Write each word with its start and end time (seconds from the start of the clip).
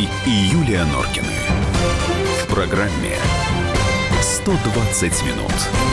Новиковой 0.00 0.08
и 0.26 0.30
Юлия 0.30 0.84
Норкины. 0.84 1.26
В 2.42 2.46
программе 2.46 3.16
120 4.22 5.24
минут. 5.24 5.89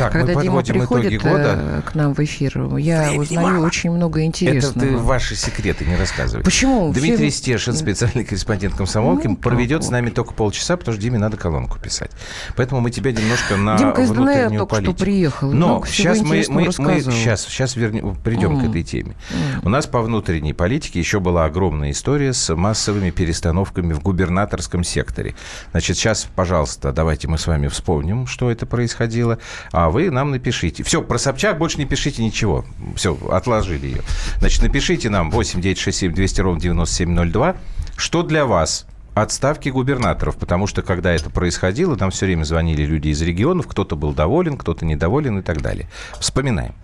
Так, 0.00 0.12
Когда 0.12 0.32
мы 0.32 0.42
Дима 0.42 0.62
приходит 0.62 1.12
итоги 1.12 1.16
года. 1.28 1.54
э, 1.58 1.82
к 1.84 1.94
нам 1.94 2.14
в 2.14 2.18
эфир, 2.20 2.52
я 2.78 3.02
Времени 3.02 3.18
узнаю 3.18 3.48
мало. 3.56 3.66
очень 3.66 3.90
много 3.90 4.20
Это 4.20 4.26
интересного. 4.28 4.80
ты 4.88 4.96
ваши 4.96 5.36
секреты 5.36 5.84
не 5.84 5.94
рассказывай. 5.94 6.42
Почему? 6.42 6.90
Дмитрий 6.90 7.28
Все- 7.28 7.38
Стешин, 7.38 7.74
специальный 7.74 8.24
корреспондент 8.24 8.74
комсомолки, 8.76 9.26
Ну, 9.26 9.36
проведет 9.36 9.84
с 9.84 9.90
нами 9.90 10.08
только 10.08 10.32
полчаса, 10.32 10.78
потому 10.78 10.94
что 10.94 11.02
Диме 11.02 11.18
надо 11.18 11.36
колонку 11.36 11.78
писать. 11.78 12.12
Поэтому 12.56 12.80
мы 12.80 12.90
тебя 12.90 13.12
немножко 13.12 13.56
на 13.58 13.76
Димка 13.76 14.00
из 14.00 14.08
ДНР 14.08 14.16
внутреннюю 14.22 14.58
только 14.60 14.74
что 14.76 14.84
политику. 14.84 15.04
приехал, 15.04 15.52
Но 15.52 15.84
сейчас 15.86 16.20
мы, 16.22 16.44
мы, 16.48 16.70
мы 16.78 17.00
сейчас, 17.02 17.42
сейчас 17.44 17.76
вернем, 17.76 18.14
придем 18.24 18.58
к 18.58 18.62
М. 18.64 18.70
этой 18.70 18.82
теме. 18.82 19.16
У 19.62 19.68
нас 19.68 19.86
по 19.86 20.00
внутренней 20.00 20.54
политике 20.54 20.98
еще 20.98 21.20
была 21.20 21.44
огромная 21.44 21.90
история 21.90 22.32
с 22.32 22.54
массовыми 22.54 23.10
перестановками 23.10 23.92
в 23.92 24.00
губернаторском 24.00 24.82
секторе. 24.82 25.34
Значит, 25.72 25.98
сейчас, 25.98 26.26
пожалуйста, 26.34 26.90
давайте 26.90 27.28
мы 27.28 27.36
с 27.36 27.46
вами 27.46 27.68
вспомним, 27.68 28.26
что 28.26 28.50
это 28.50 28.64
происходило, 28.64 29.38
а 29.72 29.89
вы 29.90 30.10
нам 30.10 30.30
напишите. 30.30 30.82
Все, 30.82 31.02
про 31.02 31.18
Собчак 31.18 31.58
больше 31.58 31.78
не 31.78 31.84
пишите 31.84 32.22
ничего. 32.22 32.64
Все, 32.96 33.16
отложили 33.30 33.86
ее. 33.86 34.02
Значит, 34.38 34.62
напишите 34.62 35.10
нам 35.10 35.30
8 35.30 35.60
967 35.60 36.12
200 36.12 36.40
ровно 36.40 36.60
9702, 36.60 37.56
что 37.96 38.22
для 38.22 38.44
вас 38.46 38.86
отставки 39.14 39.68
губернаторов, 39.68 40.36
потому 40.36 40.66
что 40.66 40.82
когда 40.82 41.12
это 41.12 41.30
происходило, 41.30 41.96
нам 41.96 42.10
все 42.10 42.26
время 42.26 42.44
звонили 42.44 42.82
люди 42.82 43.08
из 43.08 43.20
регионов, 43.22 43.66
кто-то 43.66 43.96
был 43.96 44.12
доволен, 44.12 44.56
кто-то 44.56 44.84
недоволен 44.84 45.38
и 45.38 45.42
так 45.42 45.60
далее. 45.60 45.88
Вспоминаем. 46.18 46.74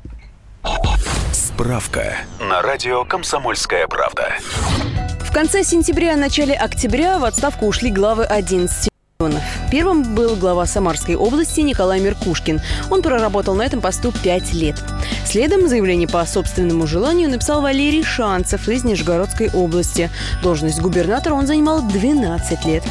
Справка 1.33 2.17
на 2.41 2.61
радио 2.63 3.05
«Комсомольская 3.05 3.87
правда». 3.87 4.35
В 5.21 5.33
конце 5.33 5.63
сентября 5.63 6.15
и 6.15 6.17
начале 6.17 6.55
октября 6.55 7.19
в 7.19 7.25
отставку 7.25 7.67
ушли 7.67 7.91
главы 7.91 8.25
11 8.25 8.71
регионов. 8.71 8.96
Первым 9.71 10.15
был 10.15 10.37
глава 10.37 10.67
Самарской 10.67 11.15
области 11.15 11.61
Николай 11.61 12.01
Меркушкин. 12.01 12.61
Он 12.91 13.01
проработал 13.01 13.55
на 13.55 13.63
этом 13.63 13.81
посту 13.81 14.13
пять 14.13 14.53
лет. 14.53 14.77
Следом 15.25 15.69
заявление 15.69 16.07
по 16.07 16.25
собственному 16.27 16.87
желанию 16.87 17.31
написал 17.31 17.63
Валерий 17.63 18.03
Шанцев 18.03 18.69
из 18.69 18.85
Нижегородской 18.85 19.51
области. 19.55 20.11
Должность 20.43 20.83
губернатора 20.83 21.33
он 21.33 21.47
занимал 21.47 21.81
12 21.81 22.67
лет. 22.67 22.85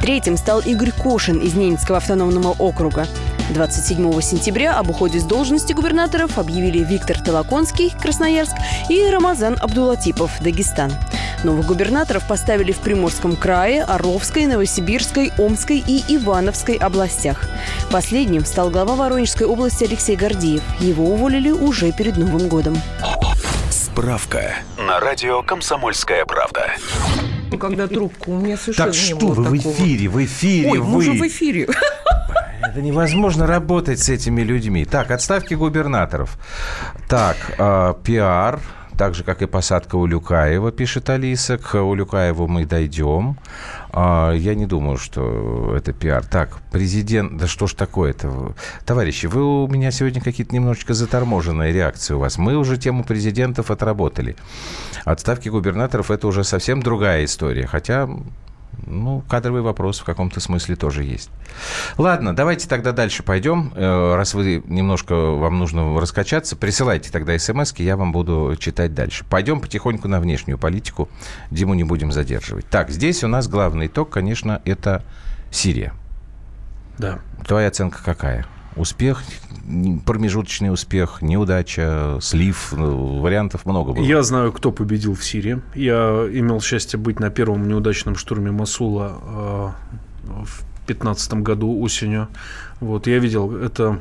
Третьим 0.00 0.36
стал 0.36 0.60
Игорь 0.60 0.92
Кошин 0.92 1.38
из 1.38 1.54
Ненецкого 1.54 1.96
автономного 1.96 2.54
округа. 2.60 3.08
27 3.50 4.20
сентября 4.20 4.78
об 4.78 4.88
уходе 4.88 5.18
с 5.18 5.24
должности 5.24 5.72
губернаторов 5.72 6.38
объявили 6.38 6.78
Виктор 6.84 7.20
Толоконский, 7.20 7.92
Красноярск, 8.00 8.54
и 8.88 9.04
Рамазан 9.10 9.58
Абдулатипов, 9.60 10.30
Дагестан. 10.40 10.92
Новых 11.44 11.66
губернаторов 11.66 12.26
поставили 12.28 12.72
в 12.72 12.78
Приморском 12.78 13.36
крае, 13.36 13.82
Орловской, 13.84 14.46
Новосибирской, 14.46 15.32
Омской 15.38 15.82
и 15.86 16.02
Ивановской 16.16 16.76
областях. 16.76 17.44
Последним 17.90 18.44
стал 18.44 18.70
глава 18.70 18.94
Воронежской 18.94 19.46
области 19.46 19.84
Алексей 19.84 20.16
Гордеев. 20.16 20.62
Его 20.80 21.06
уволили 21.12 21.50
уже 21.50 21.92
перед 21.92 22.16
Новым 22.16 22.48
годом. 22.48 22.76
Справка 23.70 24.54
на 24.78 25.00
радио 25.00 25.42
«Комсомольская 25.42 26.24
правда». 26.24 26.72
Когда 27.60 27.86
трубку, 27.86 28.32
у 28.32 28.40
меня 28.40 28.56
совершенно 28.56 28.92
Так 28.92 28.94
не 29.00 29.06
что 29.06 29.16
было 29.16 29.34
вы 29.34 29.58
в 29.58 29.62
такого. 29.62 29.74
эфире, 29.74 30.08
в 30.08 30.24
эфире 30.24 30.70
Ой, 30.70 30.78
мы 30.78 30.96
уже 30.96 31.12
в 31.12 31.18
вы. 31.18 31.28
эфире. 31.28 31.68
Это 32.62 32.80
невозможно 32.80 33.46
работать 33.46 34.00
с 34.00 34.08
этими 34.08 34.40
людьми. 34.42 34.84
Так, 34.86 35.10
отставки 35.10 35.52
губернаторов. 35.54 36.38
Так, 37.08 37.36
э, 37.58 37.94
пиар, 38.04 38.60
так 38.96 39.14
же, 39.14 39.24
как 39.24 39.42
и 39.42 39.46
посадка 39.46 39.96
Улюкаева, 39.96 40.72
пишет 40.72 41.10
Алиса. 41.10 41.58
К 41.58 41.82
Улюкаеву 41.82 42.46
мы 42.46 42.66
дойдем. 42.66 43.36
А, 43.90 44.32
я 44.32 44.54
не 44.54 44.66
думаю, 44.66 44.96
что 44.96 45.74
это 45.76 45.92
пиар. 45.92 46.24
Так, 46.24 46.58
президент... 46.70 47.36
Да 47.36 47.46
что 47.46 47.66
ж 47.66 47.74
такое-то? 47.74 48.54
Товарищи, 48.84 49.26
вы 49.26 49.64
у 49.64 49.68
меня 49.68 49.90
сегодня 49.90 50.20
какие-то 50.20 50.54
немножечко 50.54 50.94
заторможенные 50.94 51.72
реакции 51.72 52.14
у 52.14 52.18
вас. 52.18 52.38
Мы 52.38 52.56
уже 52.56 52.76
тему 52.76 53.04
президентов 53.04 53.70
отработали. 53.70 54.36
Отставки 55.04 55.48
губернаторов– 55.48 56.10
это 56.12 56.26
уже 56.26 56.44
совсем 56.44 56.82
другая 56.82 57.24
история. 57.24 57.66
Хотя 57.66 58.08
ну, 58.86 59.22
кадровый 59.28 59.62
вопрос 59.62 60.00
в 60.00 60.04
каком-то 60.04 60.40
смысле 60.40 60.76
тоже 60.76 61.04
есть. 61.04 61.30
Ладно, 61.98 62.34
давайте 62.34 62.68
тогда 62.68 62.92
дальше 62.92 63.22
пойдем. 63.22 63.72
Э, 63.74 64.14
Раз 64.14 64.34
вы 64.34 64.62
немножко 64.66 65.14
вам 65.14 65.58
нужно 65.58 65.98
раскачаться, 66.00 66.56
присылайте 66.56 67.10
тогда 67.10 67.38
смс 67.38 67.72
я 67.78 67.96
вам 67.96 68.12
буду 68.12 68.54
читать 68.58 68.94
дальше. 68.94 69.24
Пойдем 69.28 69.60
потихоньку 69.60 70.08
на 70.08 70.20
внешнюю 70.20 70.58
политику. 70.58 71.08
Диму 71.50 71.74
не 71.74 71.84
будем 71.84 72.12
задерживать. 72.12 72.66
Так, 72.68 72.90
здесь 72.90 73.24
у 73.24 73.28
нас 73.28 73.48
главный 73.48 73.86
итог, 73.86 74.10
конечно, 74.10 74.60
это 74.64 75.02
Сирия. 75.50 75.92
Да. 76.98 77.20
Твоя 77.46 77.68
оценка 77.68 78.02
какая? 78.04 78.46
Успех, 78.76 79.22
промежуточный 80.06 80.72
успех, 80.72 81.20
неудача, 81.20 82.18
слив, 82.20 82.72
ну, 82.76 83.20
вариантов 83.20 83.66
много 83.66 83.92
было. 83.92 84.02
Я 84.02 84.22
знаю, 84.22 84.52
кто 84.52 84.72
победил 84.72 85.14
в 85.14 85.24
Сирии. 85.24 85.60
Я 85.74 86.26
имел 86.32 86.60
счастье 86.60 86.98
быть 86.98 87.20
на 87.20 87.30
первом 87.30 87.68
неудачном 87.68 88.16
штурме 88.16 88.50
Масула 88.50 89.12
э, 89.22 90.32
в 90.44 90.64
2015 90.86 91.34
году 91.34 91.80
осенью. 91.80 92.28
Вот, 92.80 93.06
я 93.06 93.18
видел 93.18 93.54
это 93.54 93.98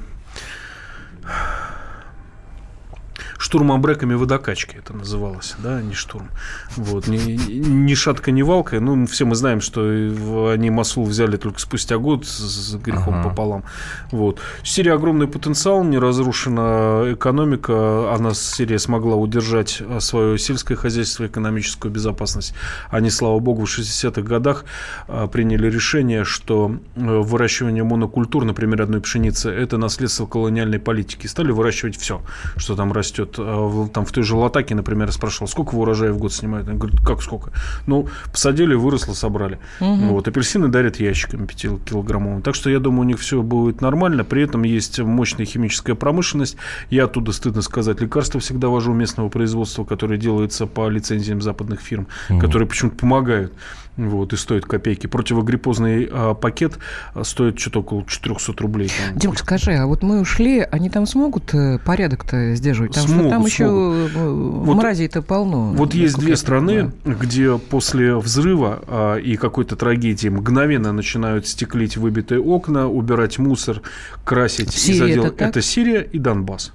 штурм 3.51 3.73
обреками 3.73 4.13
водокачки 4.13 4.78
это 4.78 4.94
называлось, 4.94 5.56
да, 5.57 5.81
не 5.81 5.94
штурм. 5.94 6.29
Вот, 6.78 7.07
ни, 7.07 7.17
ни 7.17 7.94
шатка, 7.95 8.31
ни 8.31 8.44
валка. 8.44 8.79
Ну, 8.79 9.06
все 9.07 9.25
мы 9.25 9.35
знаем, 9.35 9.59
что 9.59 10.51
они 10.53 10.69
Масул 10.69 11.03
взяли 11.03 11.35
только 11.35 11.59
спустя 11.59 11.97
год 11.97 12.25
с 12.25 12.73
грехом 12.75 13.16
Ага. 13.16 13.29
пополам. 13.29 13.63
Вот. 14.12 14.39
Сирия 14.63 14.94
огромный 14.94 15.28
потенциал, 15.28 15.84
не 15.84 15.97
разрушена 15.97 17.12
экономика. 17.12 18.13
Она, 18.16 18.34
Сирия 18.34 18.79
смогла 18.79 19.17
удержать 19.17 19.81
а, 19.81 20.00
свое 20.00 20.39
сельское 20.39 20.78
хозяйство, 20.78 21.28
экономическую 21.28 21.91
безопасность. 21.91 22.53
Они, 22.89 23.09
слава 23.09 23.39
богу, 23.39 23.66
в 23.66 23.79
60-х 23.79 24.22
годах 24.22 24.63
а, 25.09 25.28
приняли 25.28 25.69
решение, 25.69 26.23
что 26.23 26.78
э, 26.95 27.01
выращивание 27.01 27.83
монокультур, 27.83 28.45
например, 28.45 28.83
одной 28.83 29.01
пшеницы, 29.01 29.50
это 29.50 29.78
наследство 29.78 30.25
колониальной 30.25 30.79
политики. 30.79 31.28
Стали 31.28 31.51
выращивать 31.51 31.97
все, 31.97 32.22
что 32.56 32.78
там 32.78 32.94
растет. 32.94 33.41
В- 33.44 33.90
Там 33.90 34.06
в 34.06 34.12
той 34.12 34.24
же 34.24 34.35
Латаке, 34.35 34.75
например, 34.75 35.07
я 35.07 35.12
спрашивал, 35.12 35.47
сколько 35.47 35.75
вы 35.75 35.81
урожая 35.81 36.12
в 36.13 36.18
год 36.18 36.34
снимают? 36.34 36.68
Они 36.68 36.78
говорят, 36.78 37.00
как 37.06 37.22
сколько? 37.22 37.52
Ну, 37.88 38.07
посадили, 38.31 38.74
выросло, 38.74 39.13
собрали. 39.13 39.59
Вот, 39.79 40.28
апельсины 40.28 40.68
дарят 40.68 41.00
ящиками 41.00 41.46
5-килограммовыми. 41.46 42.41
Так 42.41 42.56
что 42.56 42.69
я 42.69 42.80
думаю, 42.80 43.01
у 43.01 43.06
них 43.06 43.19
все 43.19 43.41
будет 43.41 43.81
нормально. 43.81 44.24
При 44.24 44.44
этом 44.44 44.63
есть 44.63 45.00
мощная 45.00 45.46
химическая 45.46 45.96
промышленность. 45.96 46.57
Я 46.90 47.06
оттуда, 47.06 47.31
стыдно 47.31 47.62
сказать, 47.62 48.00
лекарства 48.01 48.40
всегда 48.40 48.68
вожу 48.69 48.94
местного 48.94 49.30
производства, 49.30 49.84
которые 49.84 50.19
делаются 50.19 50.66
по 50.68 50.88
лицензиям 50.90 51.41
западных 51.41 51.81
фирм, 51.81 52.07
которые 52.40 52.68
почему-то 52.68 52.97
помогают. 52.97 53.53
Вот, 53.97 54.31
и 54.31 54.38
стоит 54.38 54.66
копейки. 54.66 55.07
Противогриппозный 55.07 56.07
а, 56.12 56.34
пакет 56.34 56.80
а, 57.13 57.24
стоит 57.25 57.59
что-то 57.59 57.81
около 57.81 58.06
400 58.06 58.53
рублей. 58.62 58.90
Димка, 59.16 59.40
скажи, 59.40 59.74
а 59.74 59.85
вот 59.85 60.01
мы 60.01 60.22
ушли, 60.22 60.59
они 60.72 60.90
там 60.90 61.06
смогут 61.06 61.53
э, 61.53 61.78
порядок-то 61.84 62.56
сдерживать? 62.56 62.94
Что 62.96 63.07
Смогут, 63.07 63.31
там 63.31 63.46
еще 63.46 63.66
смогут. 63.66 64.12
э, 64.16 64.30
Вот- 64.30 64.75
мразей-то 64.78 65.22
полно. 65.22 65.72
Вот 65.74 65.94
есть 65.94 66.18
две 66.18 66.36
страны, 66.36 66.92
понимаю. 67.03 67.19
где 67.19 67.58
после 67.58 68.16
взрыва 68.16 68.80
а, 68.88 69.16
и 69.18 69.36
какой-то 69.38 69.75
трагедии 69.75 70.30
мгновенно 70.30 70.92
начинают 70.92 71.47
стеклить 71.47 71.97
выбитые 71.97 72.40
окна, 72.42 72.88
убирать 72.88 73.40
мусор, 73.40 73.81
красить. 74.24 74.72
Сирия 74.72 74.97
и 74.97 75.00
задел- 75.14 75.25
это 75.25 75.36
так? 75.38 75.50
это 75.50 75.62
Сирия 75.62 76.02
и 76.02 76.19
Донбасс. 76.19 76.72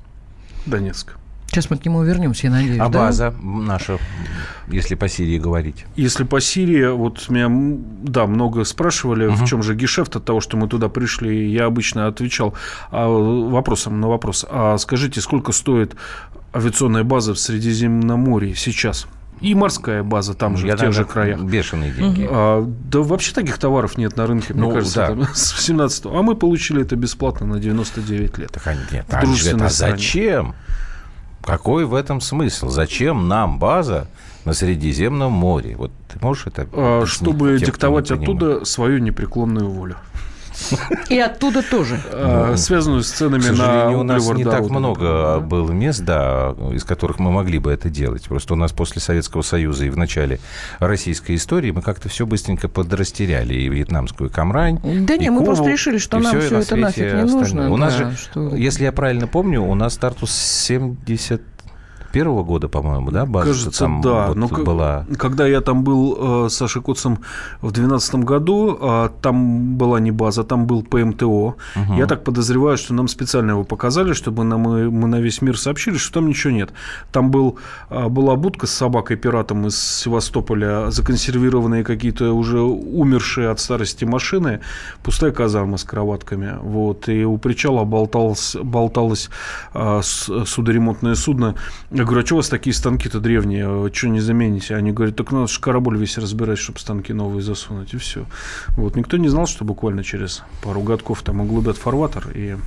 Донецк. 0.66 1.16
Сейчас 1.48 1.70
мы 1.70 1.78
к 1.78 1.84
нему 1.84 2.02
вернемся, 2.02 2.48
я 2.48 2.52
надеюсь. 2.52 2.80
А 2.80 2.88
да? 2.88 2.98
база 2.98 3.32
наша, 3.40 3.98
если 4.66 4.96
по 4.96 5.08
Сирии 5.08 5.38
говорить? 5.38 5.86
Если 5.94 6.24
по 6.24 6.40
Сирии, 6.40 6.88
вот 6.90 7.28
меня, 7.30 7.46
да, 8.02 8.26
много 8.26 8.64
спрашивали, 8.64 9.28
в 9.28 9.44
чем 9.46 9.62
же 9.62 9.76
гешефт 9.76 10.16
от 10.16 10.24
того, 10.24 10.40
что 10.40 10.56
мы 10.56 10.66
туда 10.68 10.88
пришли. 10.88 11.48
Я 11.48 11.66
обычно 11.66 12.08
отвечал 12.08 12.54
а, 12.90 13.06
вопросом 13.08 14.00
на 14.00 14.08
вопрос. 14.08 14.44
А 14.50 14.76
скажите, 14.76 15.20
сколько 15.20 15.52
стоит 15.52 15.94
авиационная 16.56 17.04
база 17.04 17.34
в 17.34 17.38
Средиземноморье 17.38 18.54
сейчас? 18.54 19.06
И 19.40 19.54
морская 19.54 20.02
база 20.02 20.32
там 20.34 20.56
же, 20.56 20.66
Я 20.66 20.76
в 20.76 20.80
тех 20.80 20.92
же 20.92 21.04
краях. 21.04 21.40
Бешеные 21.42 21.92
деньги. 21.92 22.26
А, 22.28 22.64
да 22.64 23.00
вообще 23.00 23.34
таких 23.34 23.58
товаров 23.58 23.98
нет 23.98 24.16
на 24.16 24.26
рынке, 24.26 24.54
мне 24.54 24.62
Ну, 24.62 24.72
кажется, 24.72 25.14
да. 25.14 25.26
с 25.34 25.60
17 25.62 26.06
А 26.06 26.22
мы 26.22 26.34
получили 26.36 26.80
это 26.82 26.96
бесплатно 26.96 27.46
на 27.46 27.58
99 27.60 28.38
лет. 28.38 28.50
Так 28.52 28.66
они- 28.66 28.80
нет, 28.90 29.04
В 29.08 29.36
же 29.36 29.50
говорят, 29.50 29.70
а 29.70 29.74
зачем? 29.74 30.54
Какой 31.42 31.84
в 31.84 31.94
этом 31.94 32.20
смысл? 32.20 32.70
Зачем 32.70 33.28
нам 33.28 33.58
база 33.58 34.08
на 34.46 34.54
Средиземном 34.54 35.32
море? 35.32 35.76
Вот 35.76 35.92
ты 36.12 36.18
можешь 36.20 36.46
это 36.46 36.66
А, 36.72 37.04
Чтобы 37.06 37.58
тем, 37.58 37.66
диктовать 37.66 38.10
оттуда 38.10 38.64
свою 38.64 38.98
непреклонную 38.98 39.68
волю. 39.68 39.96
И 41.08 41.18
оттуда 41.18 41.62
тоже. 41.62 42.00
А, 42.12 42.54
связанную 42.56 43.02
с 43.02 43.10
ценами 43.10 43.48
на 43.56 43.90
у 43.90 44.02
нас 44.02 44.28
не 44.30 44.44
так 44.44 44.68
много 44.68 45.40
было 45.40 45.70
мест, 45.72 46.00
да, 46.02 46.54
из 46.72 46.84
которых 46.84 47.18
мы 47.18 47.30
могли 47.30 47.58
бы 47.58 47.70
это 47.70 47.88
делать. 47.90 48.24
Просто 48.24 48.54
у 48.54 48.56
нас 48.56 48.72
после 48.72 49.00
Советского 49.00 49.42
Союза 49.42 49.86
и 49.86 49.90
в 49.90 49.96
начале 49.96 50.38
российской 50.78 51.36
истории 51.36 51.70
мы 51.70 51.82
как-то 51.82 52.08
все 52.08 52.26
быстренько 52.26 52.68
подрастеряли 52.68 53.54
и 53.54 53.68
вьетнамскую 53.68 54.30
Камрань. 54.30 54.80
Да 55.06 55.16
не, 55.16 55.30
мы 55.30 55.44
просто 55.44 55.68
решили, 55.68 55.98
что 55.98 56.18
нам 56.18 56.40
все 56.40 56.58
это 56.58 56.76
нафиг 56.76 57.04
не 57.04 57.20
остальное. 57.20 57.32
нужно. 57.32 57.72
У 57.72 57.76
нас 57.76 57.94
да, 57.96 58.10
же, 58.10 58.16
что- 58.16 58.56
если 58.56 58.84
я 58.84 58.92
правильно 58.92 59.26
помню, 59.26 59.62
у 59.62 59.74
нас 59.74 59.94
стартус 59.94 60.32
70 60.32 61.42
первого 62.16 62.44
года, 62.44 62.68
по-моему, 62.68 63.10
да, 63.10 63.26
база 63.26 63.48
Кажется, 63.48 63.84
там 63.84 64.00
да. 64.00 64.28
вот 64.28 64.36
Но 64.36 64.48
была. 64.48 65.04
Когда 65.18 65.46
я 65.46 65.60
там 65.60 65.84
был 65.84 66.46
э, 66.46 66.48
с 66.48 66.54
Сашей 66.54 66.80
Коцем 66.80 67.18
в 67.60 67.72
2012 67.72 68.14
году, 68.14 68.78
э, 68.80 69.08
там 69.20 69.76
была 69.76 70.00
не 70.00 70.12
база, 70.12 70.42
там 70.42 70.66
был 70.66 70.82
ПМТО. 70.82 71.54
Я 71.96 72.06
так 72.06 72.24
подозреваю, 72.24 72.78
что 72.78 72.94
нам 72.94 73.08
специально 73.08 73.50
его 73.52 73.64
показали, 73.64 74.14
чтобы 74.14 74.44
нам, 74.44 74.60
мы, 74.60 74.90
мы 74.90 75.08
на 75.08 75.20
весь 75.20 75.42
мир 75.42 75.58
сообщили, 75.58 75.98
что 75.98 76.14
там 76.14 76.28
ничего 76.28 76.52
нет. 76.54 76.70
Там 77.12 77.30
был, 77.30 77.58
э, 77.90 78.08
была 78.08 78.36
будка 78.36 78.66
с 78.66 78.70
собакой-пиратом 78.70 79.66
из 79.66 79.78
Севастополя, 79.78 80.90
законсервированные 80.90 81.84
какие-то 81.84 82.32
уже 82.32 82.60
умершие 82.60 83.50
от 83.50 83.60
старости 83.60 84.06
машины, 84.06 84.60
пустая 85.02 85.32
казарма 85.32 85.76
с 85.76 85.84
кроватками. 85.84 86.56
Вот, 86.62 87.08
и 87.08 87.24
у 87.26 87.36
причала 87.36 87.84
болталось, 87.84 88.56
болталось 88.62 89.28
э, 89.74 90.00
с- 90.02 90.44
судоремонтное 90.46 91.14
судно. 91.14 91.54
Я 92.06 92.08
говорю, 92.10 92.22
а 92.22 92.26
что 92.26 92.34
у 92.34 92.36
вас 92.36 92.48
такие 92.48 92.72
станки-то 92.72 93.18
древние, 93.18 93.90
что 93.92 94.06
не 94.06 94.20
замените? 94.20 94.76
Они 94.76 94.92
говорят, 94.92 95.16
так 95.16 95.32
надо 95.32 95.48
же 95.48 95.58
караболь 95.58 95.98
весь 95.98 96.16
разбирать, 96.18 96.56
чтобы 96.56 96.78
станки 96.78 97.12
новые 97.12 97.42
засунуть, 97.42 97.94
и 97.94 97.96
все. 97.96 98.26
Вот, 98.76 98.94
никто 98.94 99.16
не 99.16 99.28
знал, 99.28 99.48
что 99.48 99.64
буквально 99.64 100.04
через 100.04 100.44
пару 100.62 100.82
годков 100.82 101.22
там 101.22 101.40
углубят 101.40 101.76
фарватер, 101.76 102.30
и 102.32 102.58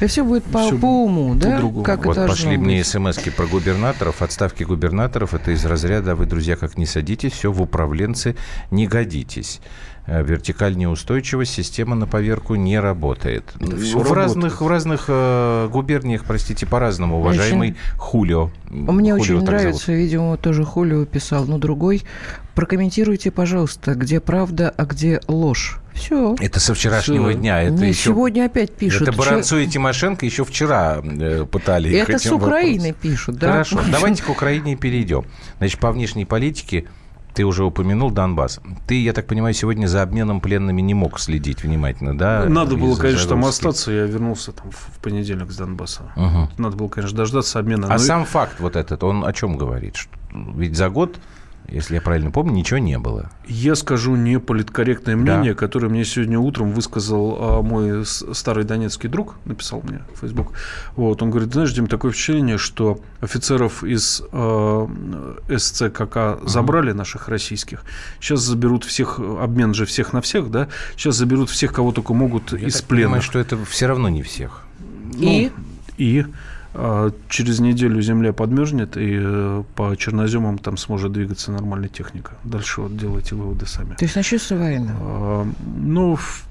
И 0.00 0.06
все 0.06 0.24
будет 0.24 0.44
по, 0.44 0.60
Всё 0.60 0.78
по 0.78 0.86
уму, 1.04 1.34
да? 1.34 1.56
по-другому. 1.56 1.84
Как 1.84 2.06
Вот 2.06 2.16
это 2.16 2.26
пошли 2.26 2.56
мне 2.56 2.78
быть. 2.78 2.86
смс 2.86 3.18
про 3.36 3.46
губернаторов, 3.46 4.22
отставки 4.22 4.62
губернаторов. 4.62 5.34
Это 5.34 5.50
из 5.50 5.66
разряда 5.66 6.14
«Вы, 6.14 6.24
друзья, 6.24 6.56
как 6.56 6.78
не 6.78 6.86
садитесь, 6.86 7.32
все 7.32 7.52
в 7.52 7.60
управленцы 7.60 8.34
не 8.70 8.86
годитесь». 8.86 9.60
Э, 10.06 10.22
Вертикаль 10.22 10.76
неустойчивость, 10.76 11.52
система 11.52 11.96
на 11.96 12.06
поверку 12.06 12.54
не 12.54 12.78
работает. 12.78 13.44
Да 13.58 13.76
в, 13.76 14.12
разных, 14.12 14.60
в 14.60 14.68
разных 14.68 15.06
э, 15.08 15.68
губерниях, 15.70 16.24
простите, 16.24 16.66
по-разному, 16.66 17.18
уважаемый 17.18 17.76
Хулио. 17.96 18.50
Мне 18.70 19.12
Хулио 19.12 19.22
очень 19.22 19.40
нравится, 19.42 19.92
видимо, 19.92 20.36
тоже 20.36 20.64
Хулио 20.64 21.04
писал, 21.04 21.46
но 21.46 21.58
другой. 21.58 22.02
Прокомментируйте, 22.54 23.30
пожалуйста, 23.30 23.94
где 23.94 24.20
правда, 24.20 24.72
а 24.76 24.84
где 24.84 25.20
ложь. 25.28 25.80
Все. 25.96 26.36
зовут. 26.36 26.40
Это 26.40 26.60
со 26.60 26.74
вчерашнего 26.74 27.30
Всё. 27.30 27.38
дня. 27.38 27.62
Это 27.62 27.72
Мне 27.72 27.88
еще... 27.88 28.10
сегодня 28.10 28.44
опять 28.44 28.72
пишут. 28.72 29.02
Это 29.02 29.12
Баранцу 29.12 29.58
и 29.58 29.66
Тимошенко 29.66 30.26
еще 30.26 30.44
вчера 30.44 31.00
э, 31.02 31.46
пытали 31.50 31.92
Это 31.96 32.18
с 32.18 32.30
Украины 32.30 32.88
вопросом. 32.88 33.00
пишут, 33.00 33.36
да? 33.36 33.52
Хорошо, 33.52 33.80
давайте 33.90 34.22
к 34.22 34.28
Украине 34.28 34.76
перейдем. 34.76 35.24
Значит, 35.58 35.80
по 35.80 35.90
внешней 35.90 36.24
политике 36.24 36.86
ты 37.36 37.44
уже 37.44 37.64
упомянул 37.64 38.10
Донбасс. 38.10 38.60
Ты, 38.86 39.02
я 39.02 39.12
так 39.12 39.26
понимаю, 39.26 39.52
сегодня 39.52 39.86
за 39.86 40.00
обменом 40.00 40.40
пленными 40.40 40.80
не 40.80 40.94
мог 40.94 41.20
следить 41.20 41.62
внимательно, 41.62 42.16
да? 42.16 42.46
надо 42.48 42.76
было, 42.76 42.96
конечно, 42.96 43.28
там 43.28 43.44
остаться, 43.44 43.92
я 43.92 44.04
вернулся 44.06 44.52
там 44.52 44.70
в 44.70 44.98
понедельник 45.02 45.52
с 45.52 45.56
Донбасса. 45.56 46.12
Мгм. 46.16 46.48
Надо 46.56 46.76
было, 46.76 46.88
конечно, 46.88 47.14
дождаться 47.14 47.58
обмена. 47.58 47.88
А 47.88 47.90
но- 47.92 47.98
сам 47.98 48.24
факт 48.24 48.58
вот 48.58 48.74
этот, 48.74 49.04
он 49.04 49.22
о 49.22 49.34
чем 49.34 49.58
говорит? 49.58 49.96
Ведь 50.32 50.76
за 50.78 50.88
год, 50.88 51.18
если 51.68 51.94
я 51.94 52.00
правильно 52.00 52.30
помню, 52.30 52.52
ничего 52.52 52.78
не 52.78 52.98
было. 52.98 53.30
Я 53.46 53.74
скажу 53.74 54.14
не 54.16 54.38
политкорректное 54.38 55.16
мнение, 55.16 55.54
которое 55.54 55.88
мне 55.88 56.04
сегодня 56.04 56.38
утром 56.38 56.72
высказал 56.72 57.36
а, 57.38 57.62
мой 57.62 58.04
старый 58.06 58.64
донецкий 58.64 59.08
друг, 59.08 59.36
написал 59.44 59.82
мне 59.82 60.00
в 60.14 60.20
Facebook. 60.20 60.52
Вот, 60.94 61.22
он 61.22 61.30
говорит, 61.30 61.52
знаешь, 61.52 61.72
Дим, 61.72 61.86
такое 61.86 62.12
впечатление, 62.12 62.58
что 62.58 63.00
офицеров 63.20 63.84
из 63.84 64.22
э, 64.30 64.86
СЦКК 65.56 66.38
забрали 66.44 66.92
наших 66.92 67.28
российских, 67.28 67.82
сейчас 68.20 68.40
заберут 68.40 68.84
всех, 68.84 69.18
обмен 69.18 69.74
же 69.74 69.86
всех 69.86 70.12
на 70.12 70.20
всех, 70.20 70.50
да, 70.50 70.68
сейчас 70.96 71.16
заберут 71.16 71.50
всех, 71.50 71.72
кого 71.72 71.92
только 71.92 72.14
могут 72.14 72.52
Я 72.52 72.68
из 72.68 72.76
так 72.80 72.84
плена. 72.88 73.04
понимаю, 73.04 73.22
что 73.22 73.38
это 73.38 73.56
все 73.64 73.86
равно 73.86 74.08
не 74.08 74.22
всех. 74.22 74.62
И? 75.18 75.50
И 75.98 76.20
а, 76.20 76.55
через 77.28 77.60
неделю 77.60 78.02
земля 78.02 78.32
подмерзнет, 78.32 78.96
и 78.96 79.18
э, 79.18 79.62
по 79.74 79.96
черноземам 79.96 80.58
там 80.58 80.76
сможет 80.76 81.12
двигаться 81.12 81.50
нормальная 81.52 81.88
техника. 81.88 82.32
Дальше 82.44 82.82
вот 82.82 82.96
делайте 82.96 83.34
выводы 83.34 83.66
сами. 83.66 83.94
То 83.94 84.04
есть 84.04 84.16
начнется 84.16 84.56
война. 84.56 84.92
А, 85.00 85.46
Ну, 85.76 86.16
в 86.16 86.45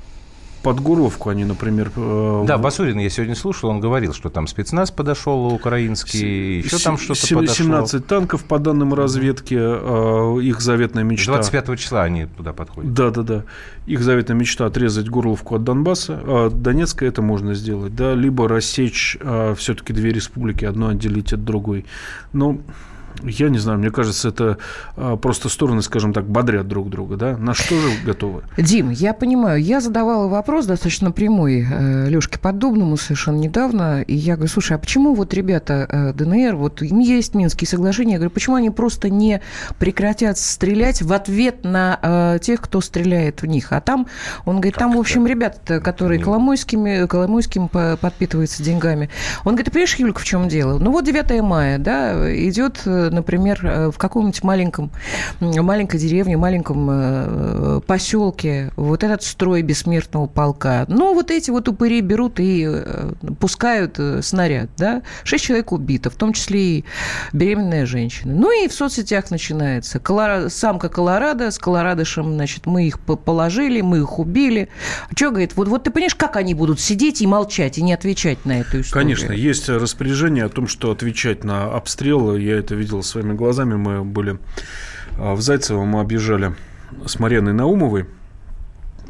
Подгуровку 0.66 1.30
они, 1.30 1.46
например... 1.46 1.92
э, 1.96 2.44
Да, 2.48 2.58
Басурин 2.58 2.98
я 2.98 3.10
сегодня 3.10 3.36
слушал, 3.36 3.70
он 3.70 3.80
говорил, 3.80 4.14
что 4.14 4.30
там 4.30 4.48
спецназ 4.48 4.90
подошел 4.90 5.46
украинский, 5.54 6.58
еще 6.60 6.80
там 6.80 6.98
что-то 6.98 7.22
подошло. 7.36 7.54
17 7.66 8.08
танков, 8.08 8.44
по 8.44 8.58
данным 8.58 8.94
разведки, 8.96 9.56
э, 9.58 10.42
их 10.42 10.62
заветная 10.62 11.04
мечта... 11.04 11.34
25 11.34 11.80
числа 11.80 12.04
они 12.04 12.26
туда 12.26 12.52
подходят. 12.52 12.94
Да, 12.94 13.12
да, 13.12 13.22
да. 13.22 13.44
Их 13.86 14.02
заветная 14.02 14.36
мечта 14.36 14.66
отрезать 14.66 15.08
Горловку 15.08 15.56
от 15.56 15.64
Донбасса. 15.64 16.20
А 16.26 16.48
от 16.48 16.62
Донецка 16.64 17.06
это 17.06 17.22
можно 17.22 17.54
сделать, 17.54 17.96
да, 17.96 18.16
либо 18.16 18.48
рассечь 18.48 19.18
все-таки 19.58 19.94
две 19.94 20.12
республики, 20.12 20.66
одну 20.66 20.88
отделить 20.88 21.32
от 21.32 21.44
другой. 21.46 21.86
Но 22.34 22.58
я 23.24 23.50
не 23.50 23.58
знаю, 23.58 23.80
мне 23.80 23.92
кажется, 23.92 24.30
это 24.30 24.58
а, 24.96 25.16
просто 25.18 25.50
стороны, 25.50 25.82
скажем 25.82 26.14
так, 26.14 26.26
бодрят 26.26 26.68
друг 26.68 26.90
друга, 26.90 27.16
да. 27.16 27.38
На 27.38 27.54
что 27.54 27.76
же 27.80 27.90
готовы? 28.06 28.44
Дим, 28.58 28.90
я 28.90 29.14
понимаю, 29.14 29.62
я 29.62 29.82
задавала 29.82 30.28
вопрос 30.28 30.66
достаточно 30.66 31.12
прямой 31.12 31.66
э, 31.70 32.10
Лешке 32.10 32.40
Поддубному 32.40 32.98
совершенно 32.98 33.38
недавно, 33.38 34.02
и 34.02 34.16
я 34.16 34.36
говорю, 34.36 34.52
слушай, 34.52 34.74
а 34.74 34.80
почему 34.80 35.14
вот 35.14 35.34
ребята 35.34 35.88
э, 35.90 36.14
ДНР, 36.14 36.56
вот 36.56 36.82
им 36.82 37.00
есть 37.00 37.36
Минские 37.36 37.68
соглашения, 37.68 38.14
я 38.14 38.18
говорю, 38.18 38.32
почему 38.32 38.56
они 38.56 38.70
просто 38.70 39.10
не 39.10 39.42
прекратят 39.80 40.38
стрелять 40.38 41.02
в 41.02 41.12
ответ 41.14 41.64
на 41.64 42.00
э, 42.02 42.40
тех, 42.42 42.62
кто 42.62 42.82
стреляет 42.82 43.42
в 43.42 43.46
них? 43.46 43.72
А 43.72 43.82
там, 43.82 44.08
он 44.46 44.56
говорит, 44.56 44.76
там, 44.76 44.96
в 44.96 45.00
общем, 45.00 45.26
ребята, 45.26 45.80
которые 45.80 46.22
Коломойскими, 46.22 47.08
Коломойским 47.08 47.68
по- 47.68 47.98
подпитываются 47.98 48.64
деньгами. 48.64 49.10
Он 49.44 49.54
говорит, 49.54 49.66
ты 49.66 49.72
понимаешь, 49.72 49.96
Юлька, 49.96 50.20
в 50.20 50.26
чем 50.26 50.48
дело? 50.48 50.78
Ну 50.80 50.92
вот 50.92 51.06
9 51.06 51.42
мая, 51.42 51.78
да, 51.78 52.34
идет, 52.34 52.82
например, 53.12 53.60
э, 53.64 53.92
в 53.92 53.98
каком-нибудь 53.98 54.44
маленьком, 54.44 54.92
маленькой 55.40 56.00
деревне, 56.00 56.38
маленьком 56.38 56.88
э, 56.90 57.82
поселке 57.86 58.72
вот 58.76 59.04
этот 59.04 59.24
строй 59.24 59.62
бессмертного 59.62 60.28
полка. 60.28 60.86
Ну, 60.88 61.14
вот 61.14 61.32
эти 61.32 61.52
вот 61.52 61.68
упыри 61.68 62.02
берут 62.02 62.40
и 62.40 62.66
э, 62.68 63.14
пускают 63.40 64.00
снаряд, 64.22 64.70
да. 64.78 65.02
Шесть 65.24 65.46
человек 65.46 65.72
убито, 65.72 66.10
в 66.10 66.16
том 66.16 66.34
числе 66.34 66.62
и 66.62 66.86
беременная 67.34 67.86
женщина. 67.86 68.34
Ну 68.34 68.64
и 68.64 68.68
в 68.68 68.74
соцсетях 68.74 69.32
начинается. 69.32 70.00
Колорадо, 70.00 70.50
самка 70.50 70.90
Колорадо, 70.90 71.52
с 71.52 71.60
Колорадышем, 71.60 72.34
значит, 72.34 72.66
мы 72.66 72.88
их 72.88 73.00
по- 73.00 73.16
положили, 73.16 73.82
мы 73.82 74.00
их 74.00 74.20
убили. 74.20 74.70
Что, 75.16 75.30
говорит, 75.30 75.56
вот, 75.56 75.68
вот 75.68 75.84
ты 75.84 75.92
понимаешь, 75.92 76.16
как 76.16 76.36
они 76.36 76.54
будут 76.54 76.80
сидеть 76.80 77.22
и 77.22 77.28
молчать, 77.28 77.78
и 77.78 77.82
не 77.82 77.94
отвечать 77.94 78.46
на 78.46 78.62
эту 78.62 78.82
историю? 78.82 78.92
Конечно, 78.92 79.32
есть 79.32 79.70
распоряжение 79.70 80.46
о 80.46 80.50
том, 80.50 80.68
что 80.68 80.92
отвечать 80.92 81.44
на 81.44 81.66
обстрелы. 81.66 82.42
Я 82.42 82.58
это 82.58 82.76
видел 82.76 82.95
своими 83.02 83.34
глазами. 83.34 83.76
Мы 83.76 84.04
были 84.04 84.40
а, 85.18 85.36
в 85.36 85.42
Зайцево, 85.42 85.84
мы 85.86 86.02
объезжали 86.02 86.56
с 87.06 87.20
Мариной 87.20 87.54
Наумовой, 87.54 88.06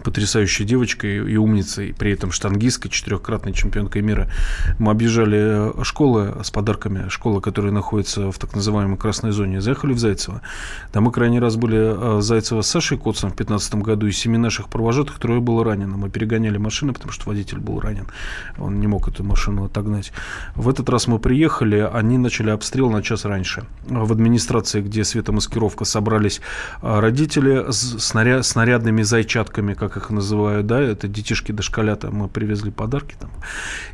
потрясающей 0.06 0.66
девочкой 0.66 1.32
и 1.32 1.36
умницей, 1.36 1.96
при 1.98 2.12
этом 2.12 2.32
штангисткой, 2.32 2.92
четырехкратной 2.92 3.54
чемпионкой 3.54 4.04
мира. 4.04 4.30
Мы 4.78 4.92
объезжали 4.92 5.72
э, 5.80 5.84
школы 5.84 6.36
с 6.44 6.52
подарками, 6.52 7.10
школы, 7.10 7.42
которые 7.42 7.74
находятся 7.74 8.32
в 8.32 8.38
так 8.38 8.56
называемой 8.56 8.98
красной 8.98 9.32
зоне. 9.32 9.62
Заехали 9.62 9.94
в 9.94 10.00
Зайцево. 10.00 10.42
Там 10.92 11.06
мы 11.06 11.12
крайний 11.12 11.40
раз 11.40 11.56
были 11.56 12.20
э, 12.20 12.22
Зайцево 12.22 12.62
с 12.62 12.68
Сашей 12.68 12.98
Коцем 12.98 13.32
в 13.32 13.36
2015 13.36 13.76
году. 13.76 14.08
Из 14.08 14.18
семи 14.18 14.38
наших 14.38 14.70
провожатых 14.70 15.18
трое 15.18 15.42
было 15.42 15.64
ранено. 15.64 15.98
Мы 15.98 16.10
перегоняли 16.10 16.58
машины, 16.58 16.94
потому 16.94 17.12
что 17.12 17.28
водитель 17.28 17.58
был 17.58 17.80
ранен. 17.80 18.08
Он 18.60 18.80
не 18.80 18.88
мог 18.88 19.08
эту 19.08 19.24
машину 19.24 19.66
отогнать. 19.66 20.14
В 20.54 20.70
этот 20.70 20.88
раз 20.90 21.08
мы 21.08 21.18
приехали, 21.18 21.90
они 21.92 22.20
начали 22.20 22.52
обстрел 22.52 22.92
на 22.92 23.02
час 23.02 23.26
раньше. 23.26 23.66
В 23.88 24.12
администрации, 24.12 24.82
где 24.82 25.04
светомаскировка, 25.04 25.84
собрались 25.86 26.42
а, 26.82 27.02
родители 27.02 27.72
с 27.72 27.96
снаря- 27.96 28.44
снарядными 28.44 29.02
зайчатками, 29.02 29.74
как 29.74 29.95
их 29.98 30.10
называют, 30.10 30.68
да, 30.68 30.80
это 30.82 31.08
детишки 31.08 31.52
дошколята, 31.52 32.12
мы 32.12 32.28
привезли 32.28 32.72
подарки 32.72 33.16
там, 33.20 33.30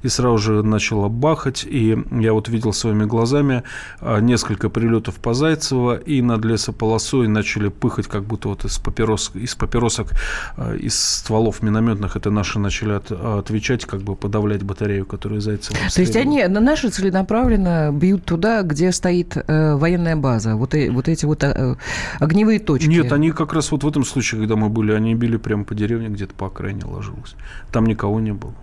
и 0.04 0.08
сразу 0.10 0.38
же 0.38 0.64
начало 0.64 1.10
бахать, 1.10 1.64
и 1.66 1.98
я 2.12 2.34
вот 2.34 2.50
видел 2.50 2.74
своими 2.74 3.06
глазами 3.06 3.64
а, 4.00 4.20
несколько 4.20 4.70
прилетов 4.70 5.16
по 5.16 5.34
Зайцево, 5.34 5.96
и 5.98 6.22
над 6.22 6.46
лесополосой 6.46 7.28
начали 7.28 7.70
пыхать, 7.70 8.08
как 8.08 8.24
будто 8.24 8.50
вот 8.50 8.66
из, 8.66 8.78
папирос, 8.78 9.32
из 9.34 9.56
папиросок, 9.56 10.12
а, 10.58 10.76
из 10.76 11.00
стволов 11.00 11.62
минометных, 11.62 12.16
это 12.16 12.32
наши 12.32 12.60
начали 12.60 12.94
от- 12.94 13.12
отвечать, 13.12 13.86
как 13.86 14.02
бы 14.02 14.16
подавлять 14.16 14.64
батарею, 14.64 15.06
которую 15.06 15.42
Зайцево 15.42 15.78
То 15.94 16.02
есть 16.02 16.16
они 16.16 16.44
на 16.48 16.60
наши 16.60 16.90
целенаправленно 16.90 17.92
бьют 17.92 18.26
туда, 18.26 18.62
где 18.64 18.92
стоит 18.92 19.38
э, 19.38 19.76
военная 19.76 20.16
база, 20.16 20.56
вот, 20.56 20.74
э- 20.76 20.90
вот 20.90 21.08
эти 21.08 21.26
вот 21.26 21.44
э, 21.44 21.76
огневые 22.20 22.60
точки. 22.60 22.88
Нет, 22.88 23.12
они 23.12 23.32
как 23.32 23.54
раз 23.54 23.72
вот 23.72 23.84
в 23.84 23.88
этом 23.88 24.04
случае, 24.04 24.42
когда 24.42 24.56
мы 24.56 24.70
были, 24.70 24.92
они 24.92 25.16
били 25.16 25.38
прямо 25.38 25.64
по 25.64 25.76
деревне. 26.00 26.16
где-то 26.16 26.34
по 26.34 26.48
окраине 26.48 26.84
ложилась. 26.86 27.36
Там 27.72 27.86
никого 27.86 28.20
не 28.20 28.32
было. 28.34 28.54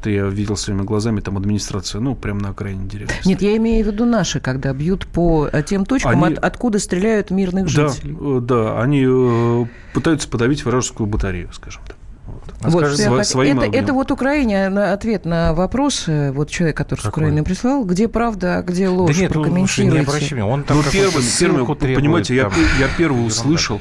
Это 0.00 0.10
я 0.10 0.26
видел 0.26 0.56
своими 0.56 0.82
глазами, 0.82 1.20
там 1.20 1.36
администрация, 1.38 2.00
ну, 2.00 2.14
прямо 2.14 2.40
на 2.40 2.48
окраине 2.50 2.86
деревни. 2.86 3.12
Нет, 3.24 3.40
я 3.42 3.56
имею 3.56 3.84
в 3.84 3.88
виду 3.88 4.04
наши, 4.04 4.40
когда 4.40 4.72
бьют 4.72 5.06
по 5.06 5.48
э, 5.50 5.62
тем 5.62 5.84
точкам, 5.86 6.22
Они- 6.22 6.34
от- 6.36 6.44
откуда 6.44 6.78
стреляют 6.78 7.30
мирных 7.30 7.74
Да, 7.74 7.88
жителей. 7.88 8.16
э, 8.20 8.40
да, 8.42 8.80
они 8.82 9.04
э, 9.08 9.64
пытаются 9.94 10.28
подавить 10.28 10.64
вражескую 10.64 11.06
батарею, 11.06 11.48
скажем 11.52 11.82
так. 11.86 11.96
Вот. 12.26 12.42
А 12.60 12.70
Вот, 12.70 12.84
скажи, 12.84 13.02
я 13.02 13.08
сво- 13.08 13.24
своим 13.24 13.56
это, 13.58 13.66
огнем. 13.68 13.84
это 13.84 13.92
вот 13.94 14.10
Украине 14.10 14.68
на 14.68 14.92
ответ 14.92 15.24
на 15.24 15.54
вопрос, 15.54 16.04
вот 16.08 16.50
человек, 16.50 16.76
который 16.76 17.00
с 17.00 17.02
Какой? 17.04 17.22
Украины 17.24 17.42
прислал, 17.44 17.84
где 17.84 18.06
правда, 18.08 18.58
а 18.58 18.62
где 18.62 18.86
Да 18.86 18.92
ложь, 18.92 19.18
нет, 19.18 19.34
ну, 19.34 19.44
слушай, 19.44 19.46
не 19.46 19.90
прокомментируйте. 19.90 20.00
обращай 20.00 20.28
внимания, 20.34 20.52
он 20.52 20.62
там 20.64 20.76
Ну, 20.78 20.82
первый, 20.92 21.22
первый, 21.40 21.76
требует, 21.76 21.96
понимаете, 21.96 22.34
я, 22.34 22.42
там. 22.44 22.52
пе- 22.52 22.80
я 22.80 22.88
первый 22.98 23.26
услышал, 23.26 23.80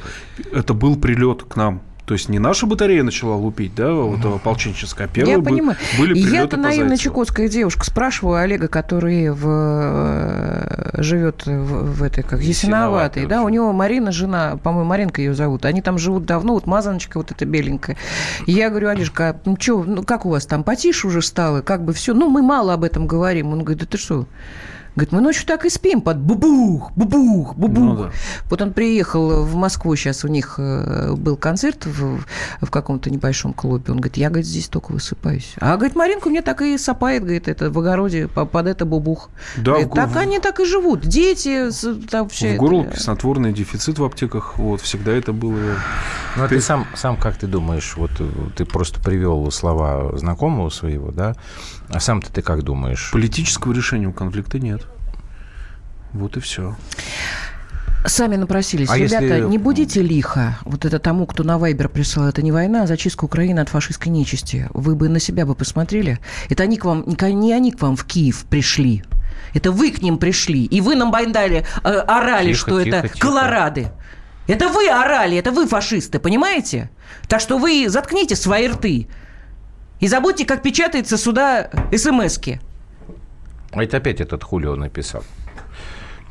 это 0.53 0.73
был 0.73 0.95
прилет 0.95 1.43
к 1.43 1.55
нам. 1.57 1.81
То 2.05 2.13
есть 2.13 2.29
не 2.29 2.37
наша 2.37 2.67
батарея 2.67 3.01
начала 3.01 3.35
лупить, 3.35 3.73
да, 3.73 3.91
вот 3.91 4.23
э, 4.23 4.35
ополченческая, 4.35 5.07
а 5.07 5.09
первые 5.09 5.33
Я 5.33 5.39
бы- 5.39 5.45
понимаю. 5.45 5.77
были 5.97 6.13
прилеты 6.13 6.35
Я-то 6.35 6.57
наивная 6.57 6.97
чукотская 6.97 7.47
девушка. 7.49 7.83
Спрашиваю 7.83 8.37
Олега, 8.37 8.67
который 8.67 9.31
в, 9.31 9.43
э, 9.47 11.01
живет 11.01 11.47
в, 11.47 11.95
в 11.95 12.03
этой, 12.03 12.23
как 12.23 12.41
Ясиноватой, 12.41 13.23
Ясиноватой, 13.23 13.25
да, 13.25 13.41
у 13.41 13.49
него 13.49 13.73
Марина, 13.73 14.11
жена, 14.11 14.57
по-моему, 14.57 14.87
Маринка 14.87 15.21
ее 15.21 15.33
зовут. 15.33 15.65
Они 15.65 15.81
там 15.81 15.97
живут 15.97 16.25
давно, 16.25 16.53
вот 16.53 16.67
мазаночка 16.67 17.17
вот 17.17 17.31
эта 17.31 17.43
беленькая. 17.45 17.97
И 18.45 18.51
я 18.51 18.69
говорю, 18.69 18.89
Олежка, 18.89 19.39
ну 19.45 19.57
что, 19.59 19.83
ну 19.83 20.03
как 20.03 20.27
у 20.27 20.29
вас 20.29 20.45
там, 20.45 20.63
потише 20.63 21.07
уже 21.07 21.23
стало, 21.23 21.61
как 21.61 21.83
бы 21.83 21.93
все, 21.93 22.13
ну 22.13 22.29
мы 22.29 22.43
мало 22.43 22.73
об 22.73 22.83
этом 22.83 23.07
говорим. 23.07 23.51
Он 23.51 23.63
говорит, 23.63 23.79
да 23.79 23.87
ты 23.87 23.97
что? 23.97 24.27
Говорит, 24.95 25.11
мы 25.11 25.19
ночью 25.21 25.45
так 25.45 25.65
и 25.65 25.69
спим 25.69 26.01
под 26.01 26.17
бубух, 26.19 26.91
бубух, 26.95 27.55
бубух. 27.55 27.83
Ну 27.83 27.95
да. 28.03 28.11
Вот 28.49 28.61
он 28.61 28.71
приехал 28.73 29.43
в 29.43 29.55
Москву, 29.55 29.93
сейчас 29.97 30.23
у 30.23 30.29
них 30.29 30.55
э, 30.57 31.13
был 31.15 31.35
концерт 31.35 31.85
в, 31.85 32.19
в 32.61 32.69
каком-то 32.71 33.09
небольшом 33.09 33.51
клубе. 33.53 33.91
Он 33.91 33.97
говорит, 33.97 34.15
я, 34.17 34.29
говорит, 34.29 34.45
здесь 34.47 34.69
только 34.69 34.93
высыпаюсь. 34.93 35.53
А, 35.59 35.75
говорит, 35.75 35.95
Маринка 35.95 36.27
у 36.27 36.31
меня 36.31 36.41
так 36.41 36.61
и 36.61 36.77
сапает, 36.77 37.23
говорит, 37.23 37.47
это 37.49 37.69
в 37.69 37.77
огороде 37.79 38.27
по- 38.29 38.45
под 38.45 38.67
это 38.67 38.85
бубух. 38.85 39.29
Да, 39.57 39.71
Говорит, 39.71 39.91
в 39.91 39.95
так 39.95 40.15
они 40.15 40.39
так 40.39 40.59
и 40.61 40.65
живут. 40.65 41.01
Дети, 41.01 41.69
там 42.09 42.29
все 42.29 42.47
В 42.47 42.51
это. 42.51 42.59
горловке 42.59 42.99
снотворный 42.99 43.51
дефицит 43.51 43.99
в 43.99 44.03
аптеках, 44.05 44.57
вот, 44.57 44.79
всегда 44.79 45.11
это 45.11 45.33
было. 45.33 45.59
Ну, 46.37 46.43
а 46.43 46.47
ты 46.47 46.59
сам, 46.61 46.85
сам 46.95 47.17
как 47.17 47.35
ты 47.37 47.47
думаешь, 47.47 47.95
вот 47.97 48.11
э, 48.19 48.29
ты 48.55 48.65
просто 48.65 49.01
привел 49.01 49.49
слова 49.51 50.17
знакомого 50.17 50.69
своего, 50.69 51.11
да, 51.11 51.35
а 51.89 51.99
сам-то 51.99 52.31
ты 52.31 52.41
как 52.41 52.63
думаешь? 52.63 53.09
Политического 53.11 53.73
решения 53.73 54.07
у 54.07 54.13
конфликта 54.13 54.59
нет. 54.59 54.81
Вот 56.13 56.37
и 56.37 56.39
все. 56.39 56.75
Сами 58.05 58.35
напросились. 58.35 58.89
А 58.89 58.97
Ребята, 58.97 59.23
если- 59.25 59.49
не 59.49 59.57
будете 59.57 60.01
лихо. 60.01 60.57
Вот 60.63 60.85
это 60.85 60.99
тому, 60.99 61.25
кто 61.25 61.43
на 61.43 61.57
Вайбер 61.57 61.89
прислал, 61.89 62.27
это 62.27 62.43
не 62.43 62.51
война, 62.51 62.83
а 62.83 62.87
зачистка 62.87 63.25
Украины 63.25 63.59
от 63.61 63.69
фашистской 63.69 64.11
нечисти. 64.11 64.69
Вы 64.73 64.95
бы 64.95 65.09
на 65.09 65.19
себя 65.19 65.45
бы 65.45 65.55
посмотрели. 65.55 66.19
Это 66.49 66.63
они 66.63 66.77
к 66.77 66.85
вам, 66.85 67.03
не 67.07 67.51
они 67.53 67.71
к 67.71 67.81
вам 67.81 67.95
в 67.95 68.05
Киев 68.05 68.45
пришли. 68.45 69.03
Это 69.55 69.71
вы 69.71 69.91
к 69.91 70.01
ним 70.03 70.19
пришли. 70.19 70.65
И 70.65 70.81
вы 70.81 70.95
нам 70.95 71.11
байдали, 71.11 71.65
э, 71.83 71.89
орали, 71.89 72.49
Тихо, 72.53 72.59
что 72.59 72.83
тихо, 72.83 72.97
это 72.97 73.07
тихо. 73.07 73.19
колорады. 73.27 73.87
Это 74.47 74.69
вы 74.69 74.87
орали, 74.87 75.37
это 75.37 75.51
вы 75.51 75.65
фашисты, 75.65 76.19
понимаете? 76.19 76.91
Так 77.27 77.41
что 77.41 77.57
вы 77.57 77.87
заткните 77.89 78.35
свои 78.35 78.67
рты. 78.67 79.07
И 79.99 80.07
забудьте, 80.07 80.45
как 80.45 80.61
печатается 80.61 81.17
сюда 81.17 81.69
смс-ки. 81.95 82.59
А 83.71 83.83
это 83.83 83.97
опять 83.97 84.21
этот 84.21 84.43
Хулио 84.43 84.75
написал. 84.75 85.23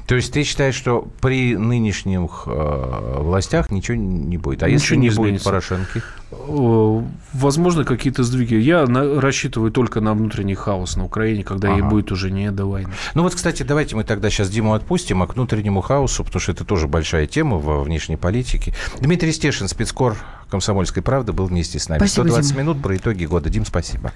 То 0.06 0.16
есть 0.16 0.32
ты 0.34 0.42
считаешь, 0.44 0.74
что 0.74 1.08
при 1.22 1.56
нынешних 1.56 2.42
э, 2.46 3.18
властях 3.22 3.70
ничего 3.70 3.96
не 3.96 4.36
будет? 4.36 4.62
А 4.62 4.68
если 4.68 4.96
Ничего 4.96 5.24
не 5.24 5.30
не 5.32 5.32
будет. 5.36 5.44
Порошенки? 5.44 6.02
Э, 6.30 7.02
Возможно, 7.32 7.84
какие-то 7.84 8.22
сдвиги. 8.22 8.54
Я 8.54 8.86
на- 8.86 9.20
рассчитываю 9.20 9.70
только 9.72 10.00
на 10.00 10.12
внутренний 10.14 10.54
хаос 10.54 10.96
на 10.96 11.04
Украине, 11.06 11.42
когда 11.42 11.70
ей 11.72 11.80
Ага. 11.80 11.88
будет 11.88 12.12
уже 12.12 12.30
не 12.30 12.50
до 12.50 12.66
войны. 12.66 12.92
Ну 13.14 13.22
вот, 13.22 13.34
кстати, 13.34 13.62
давайте 13.62 13.96
мы 13.96 14.04
тогда 14.04 14.28
сейчас 14.30 14.50
Диму 14.50 14.74
отпустим, 14.74 15.22
а 15.22 15.26
к 15.26 15.34
внутреннему 15.36 15.80
хаосу, 15.80 16.22
потому 16.22 16.40
что 16.40 16.52
это 16.52 16.64
тоже 16.64 16.86
большая 16.86 17.26
тема 17.26 17.56
во 17.58 17.82
внешней 17.82 18.16
политике. 18.16 18.74
Дмитрий 19.00 19.32
Стешин, 19.32 19.68
спецкор 19.68 20.16
«Комсомольской 20.50 21.02
правды», 21.02 21.32
был 21.32 21.46
вместе 21.46 21.78
с 21.78 21.88
нами. 21.88 21.98
Спасибо, 21.98 22.24
120 22.26 22.50
Дима. 22.52 22.60
минут 22.60 22.82
про 22.82 22.94
итоги 22.96 23.24
года. 23.24 23.48
Дим, 23.48 23.64
спасибо. 23.64 24.12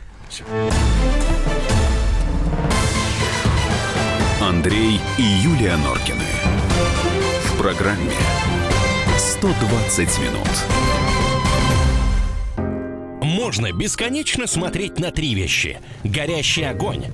Андрей 4.49 4.99
и 5.19 5.23
Юлия 5.23 5.77
Норкины. 5.77 6.25
В 7.45 7.59
программе 7.59 8.15
120 9.19 10.19
минут. 10.21 10.49
Можно 13.23 13.73
бесконечно 13.73 14.47
смотреть 14.47 14.99
на 14.99 15.11
три 15.11 15.35
вещи. 15.35 15.79
Горящий 16.03 16.63
огонь, 16.63 17.05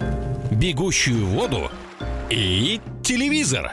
бегущую 0.52 1.26
воду 1.26 1.72
и 2.30 2.80
телевизор. 3.02 3.72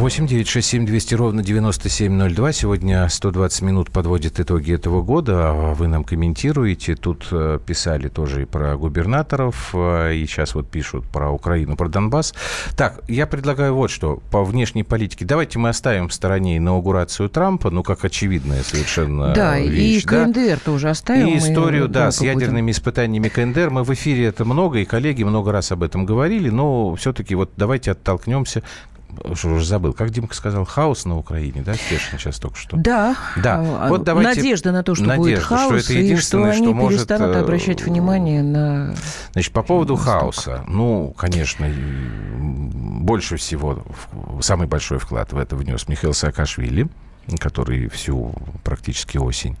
8 0.00 0.26
9 0.26 0.48
6 0.48 0.66
7 0.66 0.86
200 0.86 1.14
ровно 1.14 1.42
9702. 1.42 2.52
Сегодня 2.52 3.06
120 3.06 3.60
минут 3.60 3.90
подводит 3.90 4.40
итоги 4.40 4.72
этого 4.72 5.02
года. 5.02 5.52
Вы 5.52 5.88
нам 5.88 6.04
комментируете. 6.04 6.94
Тут 6.94 7.26
э, 7.32 7.58
писали 7.66 8.08
тоже 8.08 8.42
и 8.42 8.44
про 8.46 8.78
губернаторов, 8.78 9.74
э, 9.74 10.14
и 10.14 10.26
сейчас 10.26 10.54
вот 10.54 10.70
пишут 10.70 11.04
про 11.04 11.30
Украину, 11.30 11.76
про 11.76 11.88
Донбасс. 11.90 12.32
Так, 12.78 13.02
я 13.08 13.26
предлагаю 13.26 13.74
вот 13.74 13.90
что. 13.90 14.22
По 14.30 14.42
внешней 14.42 14.84
политике. 14.84 15.26
Давайте 15.26 15.58
мы 15.58 15.68
оставим 15.68 16.08
в 16.08 16.14
стороне 16.14 16.56
инаугурацию 16.56 17.28
Трампа, 17.28 17.68
ну, 17.68 17.82
как 17.82 18.02
очевидная 18.02 18.62
совершенно 18.62 19.34
Да, 19.34 19.58
вещь. 19.58 20.02
и 20.02 20.06
КНДР 20.06 20.60
тоже 20.64 20.88
оставим. 20.88 21.28
И 21.28 21.36
историю, 21.36 21.88
да, 21.88 22.00
долго 22.04 22.12
с 22.12 22.18
будем. 22.20 22.32
ядерными 22.32 22.70
испытаниями 22.70 23.28
КНДР. 23.28 23.68
Мы 23.68 23.84
в 23.84 23.92
эфире 23.92 24.24
это 24.24 24.46
много, 24.46 24.78
и 24.78 24.86
коллеги 24.86 25.24
много 25.24 25.52
раз 25.52 25.72
об 25.72 25.82
этом 25.82 26.06
говорили, 26.06 26.48
но 26.48 26.94
все-таки 26.94 27.34
вот 27.34 27.50
давайте 27.58 27.90
оттолкнемся. 27.90 28.62
Что 29.34 29.48
уже 29.48 29.64
забыл, 29.64 29.92
как 29.92 30.10
Димка 30.10 30.34
сказал, 30.34 30.64
хаос 30.64 31.04
на 31.04 31.16
Украине, 31.16 31.62
да, 31.62 31.74
Стешин 31.74 32.18
сейчас 32.18 32.38
только 32.38 32.56
что. 32.56 32.76
Да. 32.76 33.16
Да. 33.36 33.58
А, 33.60 33.88
Вот 33.88 34.04
давайте- 34.04 34.40
Надежда 34.40 34.72
на 34.72 34.82
то, 34.82 34.94
что 34.94 35.04
будет 35.04 35.18
Надежда, 35.18 35.44
что 35.44 35.56
хаос, 35.56 35.84
это 35.84 35.92
и 35.94 36.16
что 36.16 36.42
они 36.44 36.62
что 36.62 36.74
может, 36.74 36.98
перестанут 37.00 37.36
э, 37.36 37.40
обращать 37.40 37.82
внимание 37.82 38.42
на... 38.42 38.94
Значит, 39.32 39.52
по 39.52 39.62
поводу 39.62 39.94
Восток. 39.96 40.12
хаоса. 40.20 40.64
Ну, 40.68 41.14
конечно, 41.16 41.66
больше 42.38 43.36
всего, 43.36 43.82
самый 44.40 44.66
большой 44.66 44.98
вклад 44.98 45.32
в 45.32 45.38
это 45.38 45.56
внес 45.56 45.88
Михаил 45.88 46.14
Саакашвили, 46.14 46.88
который 47.38 47.88
всю 47.88 48.34
практически 48.64 49.18
осень 49.18 49.56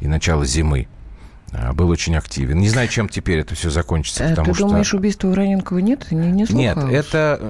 и 0.00 0.06
начало 0.08 0.44
зимы 0.44 0.88
был 1.74 1.88
очень 1.88 2.16
активен. 2.16 2.58
Не 2.58 2.68
знаю, 2.68 2.88
чем 2.88 3.08
теперь 3.08 3.38
это 3.40 3.54
все 3.54 3.70
закончится, 3.70 4.24
Э, 4.24 4.30
потому 4.30 4.48
Ты 4.48 4.54
что... 4.54 4.68
думаешь, 4.68 4.94
убийство 4.94 5.28
Вороненкова 5.28 5.78
нет? 5.78 6.10
Не, 6.10 6.30
не 6.32 6.46
Нет, 6.50 6.76
это... 6.78 7.40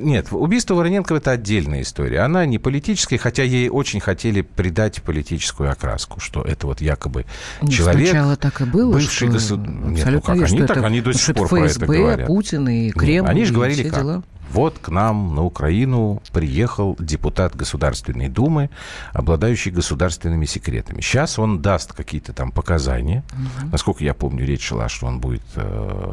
Нет, 0.00 0.28
убийство 0.30 0.74
Вороненкова– 0.74 1.16
это 1.18 1.30
отдельная 1.32 1.82
история. 1.82 2.20
Она 2.20 2.44
не 2.46 2.58
политическая, 2.58 3.18
хотя 3.18 3.42
ей 3.42 3.68
очень 3.68 4.00
хотели 4.00 4.42
придать 4.42 5.02
политическую 5.02 5.70
окраску, 5.70 6.20
что 6.20 6.42
это 6.42 6.66
вот 6.66 6.80
якобы 6.80 7.24
Нет, 7.62 7.72
человек... 7.72 8.10
Сначала 8.10 8.36
так 8.36 8.60
и 8.60 8.64
было, 8.64 8.92
бывший 8.92 9.28
что... 9.28 9.38
государ- 9.38 9.90
Нет, 9.90 10.06
ну 10.10 10.20
как, 10.20 10.36
верно, 10.36 10.46
они 10.46 10.58
что 10.58 10.66
так- 10.66 10.76
это- 10.76 10.86
они 10.86 11.00
до 11.00 11.12
что 11.12 11.20
сих 11.20 11.34
пор 11.36 11.48
про 11.48 11.58
это 11.60 11.68
ФСБ, 11.70 11.86
говорят. 11.86 12.26
Путин 12.26 12.68
и 12.68 12.84
Нет, 12.86 12.94
Кремль, 12.94 13.28
Они 13.28 13.44
же 13.44 13.54
говорили 13.54 13.88
как? 13.88 14.00
дела. 14.00 14.22
Вот 14.50 14.78
к 14.78 14.88
нам 14.88 15.34
на 15.34 15.44
Украину 15.44 16.22
приехал 16.32 16.96
депутат 16.98 17.54
Государственной 17.54 18.28
Думы, 18.28 18.70
обладающий 19.12 19.70
государственными 19.70 20.44
секретами. 20.44 21.00
Сейчас 21.00 21.38
он 21.38 21.62
даст 21.62 21.92
какие-то 21.92 22.32
там 22.32 22.50
показания. 22.50 23.22
Насколько 23.70 24.04
я 24.04 24.14
помню, 24.14 24.44
речь 24.44 24.62
шла, 24.62 24.88
что 24.88 25.06
он 25.06 25.20
будет 25.20 25.42
э, 25.54 26.12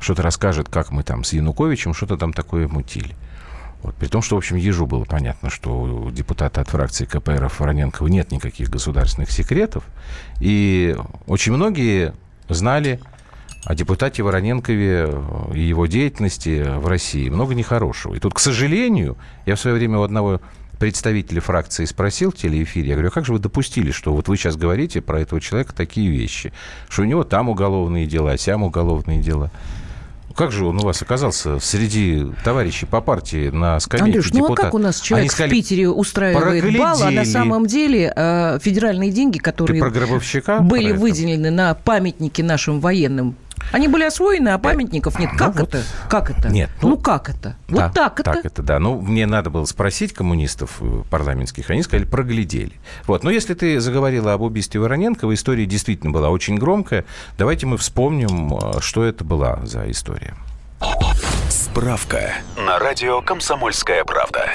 что-то 0.00 0.22
расскажет, 0.22 0.68
как 0.68 0.90
мы 0.90 1.02
там 1.02 1.24
с 1.24 1.32
Януковичем 1.32 1.94
что-то 1.94 2.16
там 2.16 2.32
такое 2.32 2.68
мутили. 2.68 3.14
Вот. 3.82 3.94
При 3.94 4.08
том, 4.08 4.20
что, 4.20 4.34
в 4.34 4.38
общем, 4.38 4.56
Ежу 4.56 4.86
было 4.86 5.04
понятно, 5.04 5.48
что 5.48 5.80
у 5.80 6.10
депутата 6.10 6.60
от 6.60 6.68
фракции 6.68 7.04
КПРФ 7.04 7.60
Вороненкова 7.60 8.08
нет 8.08 8.32
никаких 8.32 8.68
государственных 8.68 9.30
секретов. 9.30 9.84
И 10.40 10.96
очень 11.26 11.52
многие 11.52 12.14
знали, 12.48 13.00
о 13.66 13.74
депутате 13.74 14.22
Вороненкове 14.22 15.12
и 15.52 15.60
его 15.60 15.86
деятельности 15.86 16.64
в 16.64 16.86
России 16.86 17.28
много 17.28 17.54
нехорошего. 17.54 18.14
И 18.14 18.20
тут, 18.20 18.32
к 18.32 18.38
сожалению, 18.38 19.18
я 19.44 19.56
в 19.56 19.60
свое 19.60 19.76
время 19.76 19.98
у 19.98 20.02
одного 20.02 20.40
представителя 20.78 21.40
фракции 21.40 21.84
спросил 21.84 22.30
в 22.30 22.36
телеэфире, 22.36 22.90
я 22.90 22.94
говорю, 22.94 23.08
а 23.08 23.10
как 23.10 23.26
же 23.26 23.32
вы 23.32 23.40
допустили, 23.40 23.90
что 23.90 24.14
вот 24.14 24.28
вы 24.28 24.36
сейчас 24.36 24.56
говорите 24.56 25.00
про 25.00 25.20
этого 25.20 25.40
человека 25.40 25.74
такие 25.74 26.10
вещи, 26.10 26.52
что 26.88 27.02
у 27.02 27.06
него 27.06 27.24
там 27.24 27.48
уголовные 27.48 28.06
дела, 28.06 28.38
сям 28.38 28.62
уголовные 28.62 29.20
дела. 29.20 29.50
Как 30.36 30.52
же 30.52 30.66
он 30.66 30.76
у 30.76 30.82
вас 30.82 31.00
оказался 31.00 31.58
среди 31.60 32.26
товарищей 32.44 32.84
по 32.84 33.00
партии 33.00 33.48
на 33.48 33.80
скамейке 33.80 34.18
Андрюш, 34.18 34.32
ну 34.32 34.40
депутат? 34.40 34.58
а 34.58 34.62
как 34.64 34.74
у 34.74 34.78
нас 34.78 35.00
человек 35.00 35.32
сказали, 35.32 35.48
в 35.48 35.52
Питере 35.52 35.88
устраивает 35.88 36.78
бал, 36.78 37.02
а 37.02 37.10
на 37.10 37.24
самом 37.24 37.66
деле 37.66 38.12
э, 38.14 38.58
федеральные 38.60 39.10
деньги, 39.10 39.38
которые 39.38 39.82
были 40.60 40.92
выделены 40.92 41.50
на 41.50 41.74
памятники 41.74 42.42
нашим 42.42 42.80
военным, 42.80 43.34
они 43.72 43.88
были 43.88 44.04
освоены, 44.04 44.50
а 44.50 44.58
памятников 44.58 45.18
нет. 45.18 45.30
Ну 45.32 45.38
Как 45.38 45.56
вот. 45.56 45.68
это? 45.74 45.84
Как 46.08 46.30
это? 46.30 46.48
Нет, 46.48 46.70
Ну, 46.82 46.90
ну, 46.90 46.98
как 46.98 47.28
это? 47.28 47.56
Да, 47.68 47.86
вот 47.86 47.94
так 47.94 48.20
это? 48.20 48.32
Так 48.32 48.44
это, 48.44 48.62
да. 48.62 48.78
Ну, 48.78 49.00
мне 49.00 49.26
надо 49.26 49.50
было 49.50 49.64
спросить 49.64 50.12
коммунистов 50.12 50.76
э, 50.80 51.02
парламентских. 51.10 51.70
Они 51.70 51.82
сказали, 51.82 52.06
проглядели. 52.06 52.72
Вот. 53.06 53.24
Но 53.24 53.30
если 53.30 53.54
ты 53.54 53.80
заговорила 53.80 54.32
об 54.32 54.42
убийстве 54.42 54.80
Вороненкова, 54.80 55.34
история 55.34 55.66
действительно 55.66 56.12
была 56.12 56.30
очень 56.30 56.56
громкая. 56.56 57.04
Давайте 57.38 57.66
мы 57.66 57.76
вспомним, 57.76 58.54
э, 58.54 58.80
что 58.80 59.04
это 59.04 59.24
была 59.24 59.60
за 59.64 59.90
история. 59.90 60.34
Справка 61.48 62.34
на 62.56 62.78
радио 62.78 63.22
«Комсомольская 63.22 64.04
правда». 64.04 64.50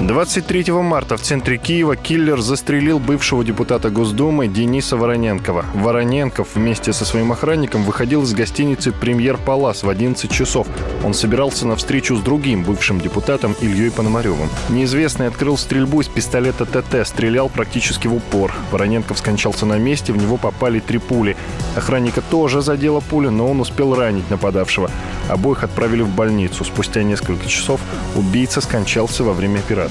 23 0.00 0.72
марта 0.72 1.16
в 1.16 1.22
центре 1.22 1.56
Киева 1.56 1.96
киллер 1.96 2.40
застрелил 2.40 2.98
бывшего 2.98 3.42
депутата 3.42 3.88
Госдумы 3.88 4.46
Дениса 4.46 4.96
Вороненкова. 4.96 5.64
Вороненков 5.74 6.48
вместе 6.54 6.92
со 6.92 7.04
своим 7.06 7.32
охранником 7.32 7.82
выходил 7.82 8.22
из 8.22 8.34
гостиницы 8.34 8.92
«Премьер 8.92 9.38
Палас» 9.38 9.82
в 9.82 9.88
11 9.88 10.30
часов. 10.30 10.66
Он 11.02 11.14
собирался 11.14 11.66
на 11.66 11.76
встречу 11.76 12.14
с 12.14 12.20
другим 12.20 12.62
бывшим 12.62 13.00
депутатом 13.00 13.56
Ильей 13.60 13.90
Пономаревым. 13.90 14.50
Неизвестный 14.68 15.28
открыл 15.28 15.56
стрельбу 15.56 16.02
из 16.02 16.08
пистолета 16.08 16.66
ТТ, 16.66 17.06
стрелял 17.06 17.48
практически 17.48 18.06
в 18.06 18.14
упор. 18.14 18.52
Вороненков 18.70 19.18
скончался 19.18 19.64
на 19.64 19.78
месте, 19.78 20.12
в 20.12 20.18
него 20.18 20.36
попали 20.36 20.78
три 20.78 20.98
пули. 20.98 21.36
Охранника 21.74 22.20
тоже 22.20 22.60
задела 22.60 23.00
пуля, 23.00 23.30
но 23.30 23.50
он 23.50 23.60
успел 23.60 23.94
ранить 23.94 24.30
нападавшего. 24.30 24.90
Обоих 25.28 25.64
отправили 25.64 26.02
в 26.02 26.10
больницу. 26.10 26.64
Спустя 26.64 27.02
несколько 27.02 27.48
часов 27.48 27.80
убийца 28.14 28.60
скончался 28.60 29.24
во 29.24 29.32
время 29.32 29.58
операции. 29.58 29.85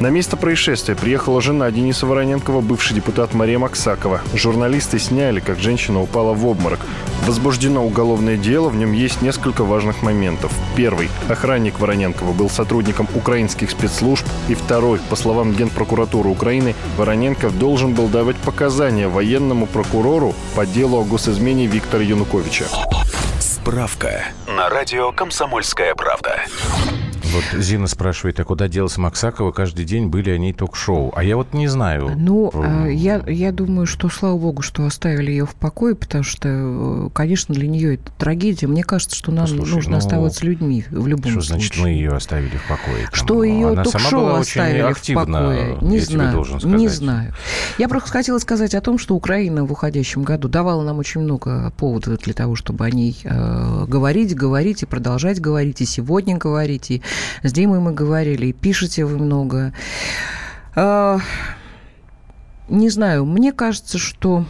На 0.00 0.08
место 0.08 0.36
происшествия 0.36 0.94
приехала 0.94 1.40
жена 1.40 1.70
Дениса 1.70 2.06
Вороненкова, 2.06 2.60
бывший 2.60 2.94
депутат 2.94 3.34
Мария 3.34 3.58
Максакова. 3.58 4.20
Журналисты 4.34 4.98
сняли, 4.98 5.40
как 5.40 5.58
женщина 5.58 6.00
упала 6.00 6.32
в 6.32 6.46
обморок. 6.46 6.80
Возбуждено 7.26 7.84
уголовное 7.84 8.36
дело, 8.36 8.68
в 8.68 8.76
нем 8.76 8.92
есть 8.92 9.22
несколько 9.22 9.64
важных 9.64 10.02
моментов. 10.02 10.52
Первый. 10.76 11.08
Охранник 11.28 11.80
Вороненкова 11.80 12.32
был 12.32 12.48
сотрудником 12.48 13.08
украинских 13.14 13.70
спецслужб. 13.70 14.24
И 14.48 14.54
второй. 14.54 15.00
По 15.10 15.16
словам 15.16 15.52
Генпрокуратуры 15.52 16.28
Украины, 16.28 16.74
Вороненков 16.96 17.58
должен 17.58 17.94
был 17.94 18.08
давать 18.08 18.36
показания 18.36 19.08
военному 19.08 19.66
прокурору 19.66 20.34
по 20.54 20.66
делу 20.66 21.00
о 21.00 21.04
госизмене 21.04 21.66
Виктора 21.66 22.02
Януковича. 22.02 22.66
Справка 23.40 24.24
на 24.46 24.68
радио 24.68 25.10
«Комсомольская 25.12 25.94
правда». 25.94 26.44
Вот 27.36 27.62
Зина 27.62 27.86
спрашивает, 27.86 28.40
а 28.40 28.44
куда 28.44 28.66
делась 28.66 28.96
Максакова? 28.96 29.52
Каждый 29.52 29.84
день 29.84 30.06
были 30.06 30.30
они 30.30 30.54
ток-шоу. 30.54 31.12
А 31.14 31.22
я 31.22 31.36
вот 31.36 31.52
не 31.52 31.68
знаю. 31.68 32.12
Ну, 32.16 32.50
М, 32.54 32.86
э, 32.86 32.94
я, 32.94 33.22
я 33.26 33.52
думаю, 33.52 33.86
что, 33.86 34.08
слава 34.08 34.38
богу, 34.38 34.62
что 34.62 34.86
оставили 34.86 35.30
ее 35.30 35.44
в 35.44 35.54
покое, 35.54 35.94
потому 35.94 36.24
что, 36.24 36.48
э, 36.48 37.08
конечно, 37.12 37.54
для 37.54 37.68
нее 37.68 37.96
это 37.96 38.10
трагедия. 38.16 38.66
Мне 38.68 38.82
кажется, 38.82 39.14
что 39.14 39.32
нам 39.32 39.44
Послушай, 39.44 39.74
нужно 39.74 39.90
ну, 39.92 39.96
оставаться 39.98 40.46
людьми 40.46 40.84
в 40.90 41.06
любом 41.06 41.30
Что 41.30 41.42
случае. 41.42 41.58
значит 41.58 41.76
мы 41.76 41.90
ее 41.90 42.12
оставили 42.12 42.56
в 42.56 42.66
покое? 42.68 43.04
Там, 43.04 43.12
Что 43.12 43.44
ее 43.44 43.68
Она 43.68 43.84
сама 43.84 44.04
ток-шоу 44.04 44.26
оставили 44.36 44.92
в 44.94 45.14
покое, 45.14 45.78
не 45.82 45.98
знаю, 45.98 46.46
не 46.64 46.88
знаю. 46.88 47.34
Я 47.76 47.88
просто 47.88 48.10
хотела 48.10 48.38
сказать 48.38 48.74
о 48.74 48.80
том, 48.80 48.98
что 48.98 49.14
Украина 49.14 49.64
в 49.64 49.72
уходящем 49.72 50.22
году 50.22 50.48
давала 50.48 50.82
нам 50.82 50.98
очень 50.98 51.20
много 51.20 51.70
поводов 51.76 52.18
для 52.20 52.32
того, 52.32 52.54
чтобы 52.54 52.86
о 52.86 52.90
ней 52.90 53.18
э, 53.24 53.84
говорить, 53.86 54.34
говорить 54.34 54.82
и 54.82 54.86
продолжать 54.86 55.38
говорить, 55.38 55.82
и 55.82 55.84
сегодня 55.84 56.38
говорить, 56.38 56.90
и 56.90 57.02
с 57.42 57.52
Димой 57.52 57.80
мы 57.80 57.92
говорили, 57.92 58.46
и 58.46 58.52
пишете 58.52 59.04
вы 59.04 59.18
много. 59.18 59.72
Э, 60.74 61.18
не 62.68 62.90
знаю, 62.90 63.24
мне 63.24 63.52
кажется, 63.52 63.98
что 63.98 64.44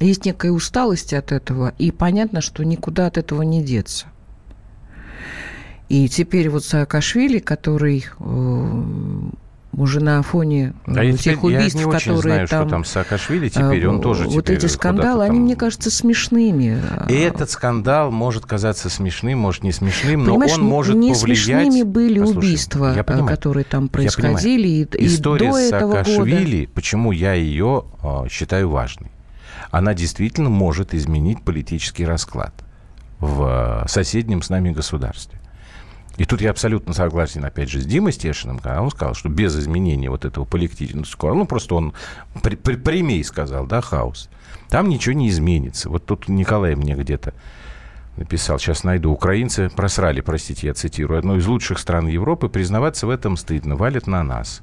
есть 0.00 0.24
некая 0.24 0.50
усталость 0.50 1.12
от 1.12 1.32
этого, 1.32 1.74
и 1.78 1.90
понятно, 1.90 2.40
что 2.40 2.64
никуда 2.64 3.06
от 3.06 3.18
этого 3.18 3.42
не 3.42 3.62
деться. 3.62 4.06
И 5.88 6.08
теперь 6.08 6.48
вот 6.48 6.64
Саакашвили, 6.64 7.40
который 7.40 8.06
э, 8.18 9.22
уже 9.72 10.00
на 10.00 10.22
фоне 10.22 10.74
э, 10.86 10.92
А 10.96 11.04
я 11.04 11.12
тех 11.12 11.38
теперь- 11.38 11.52
я 11.52 11.58
убийств, 11.58 11.78
не 11.78 11.84
очень 11.84 11.98
которые 11.98 12.20
знаю, 12.22 12.48
там... 12.48 12.62
что 12.62 12.70
там 12.70 12.84
Саакашвили 12.84 13.48
теперь. 13.48 13.86
Он 13.86 13.98
э, 13.98 14.02
тоже 14.02 14.24
Вот 14.24 14.44
теперь 14.44 14.56
эти 14.58 14.66
скандалы, 14.66 15.02
куда-то 15.12 15.22
они, 15.24 15.34
там- 15.38 15.44
мне 15.44 15.56
кажется, 15.56 15.90
смешными. 15.90 16.82
И 17.08 17.14
этот 17.14 17.50
скандал 17.50 18.10
может 18.10 18.46
казаться 18.46 18.90
смешным, 18.90 19.38
может 19.38 19.62
не 19.62 19.72
смешным, 19.72 20.24
но 20.24 20.32
Понимаешь, 20.32 20.52
он 20.54 20.62
может 20.64 20.96
не 20.96 21.12
повлиять... 21.12 21.38
смешными 21.44 21.82
были 21.82 22.18
Послушай, 22.18 22.38
убийства, 22.38 22.94
э, 22.96 23.04
понимаю. 23.04 23.26
которые 23.36 23.64
там 23.64 23.88
происходили 23.88 24.68
и, 24.68 24.82
и 24.82 25.06
История 25.06 25.50
до 25.50 25.58
этого 25.58 25.90
года. 25.92 26.04
Саакашвили, 26.04 26.66
почему 26.66 27.12
я 27.12 27.34
ее 27.34 27.84
э, 28.02 28.28
считаю 28.28 28.68
важной? 28.70 29.10
Она 29.70 29.94
действительно 29.94 30.50
может 30.50 30.94
изменить 30.94 31.42
политический 31.42 32.04
расклад 32.04 32.52
в 33.20 33.82
э, 33.84 33.88
соседнем 33.88 34.42
с 34.42 34.50
нами 34.50 34.70
государстве. 34.70 35.38
И 36.20 36.26
тут 36.26 36.42
я 36.42 36.50
абсолютно 36.50 36.92
согласен, 36.92 37.46
опять 37.46 37.70
же, 37.70 37.80
с 37.80 37.86
Димой 37.86 38.12
Стешиным, 38.12 38.58
когда 38.58 38.82
он 38.82 38.90
сказал, 38.90 39.14
что 39.14 39.30
без 39.30 39.58
изменения 39.58 40.10
вот 40.10 40.26
этого 40.26 40.44
политического, 40.44 41.32
ну, 41.32 41.46
просто 41.46 41.76
он 41.76 41.94
при, 42.42 42.56
при- 42.56 42.76
прямей 42.76 43.24
сказал, 43.24 43.66
да, 43.66 43.80
хаос, 43.80 44.28
там 44.68 44.90
ничего 44.90 45.14
не 45.14 45.30
изменится. 45.30 45.88
Вот 45.88 46.04
тут 46.04 46.28
Николай 46.28 46.74
мне 46.74 46.94
где-то 46.94 47.32
написал, 48.18 48.58
сейчас 48.58 48.84
найду, 48.84 49.10
украинцы 49.10 49.70
просрали, 49.70 50.20
простите, 50.20 50.66
я 50.66 50.74
цитирую, 50.74 51.18
одну 51.18 51.36
из 51.36 51.46
лучших 51.46 51.78
стран 51.78 52.06
Европы, 52.06 52.50
признаваться 52.50 53.06
в 53.06 53.10
этом 53.10 53.38
стыдно, 53.38 53.76
валят 53.76 54.06
на 54.06 54.22
нас. 54.22 54.60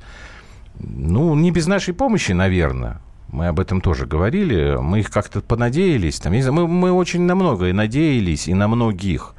Ну, 0.77 1.33
не 1.33 1.49
без 1.49 1.65
нашей 1.65 1.95
помощи, 1.95 2.33
наверное. 2.33 3.01
Мы 3.29 3.47
об 3.47 3.59
этом 3.59 3.81
тоже 3.81 4.05
говорили. 4.05 4.77
Мы 4.79 4.99
их 4.99 5.09
как-то 5.09 5.41
понадеялись. 5.41 6.19
Там, 6.19 6.33
не 6.33 6.43
знаю, 6.43 6.53
мы, 6.53 6.67
мы 6.67 6.91
очень 6.91 7.23
на 7.23 7.33
многое 7.33 7.73
надеялись 7.73 8.47
и 8.47 8.53
на 8.53 8.67
многих 8.67 9.33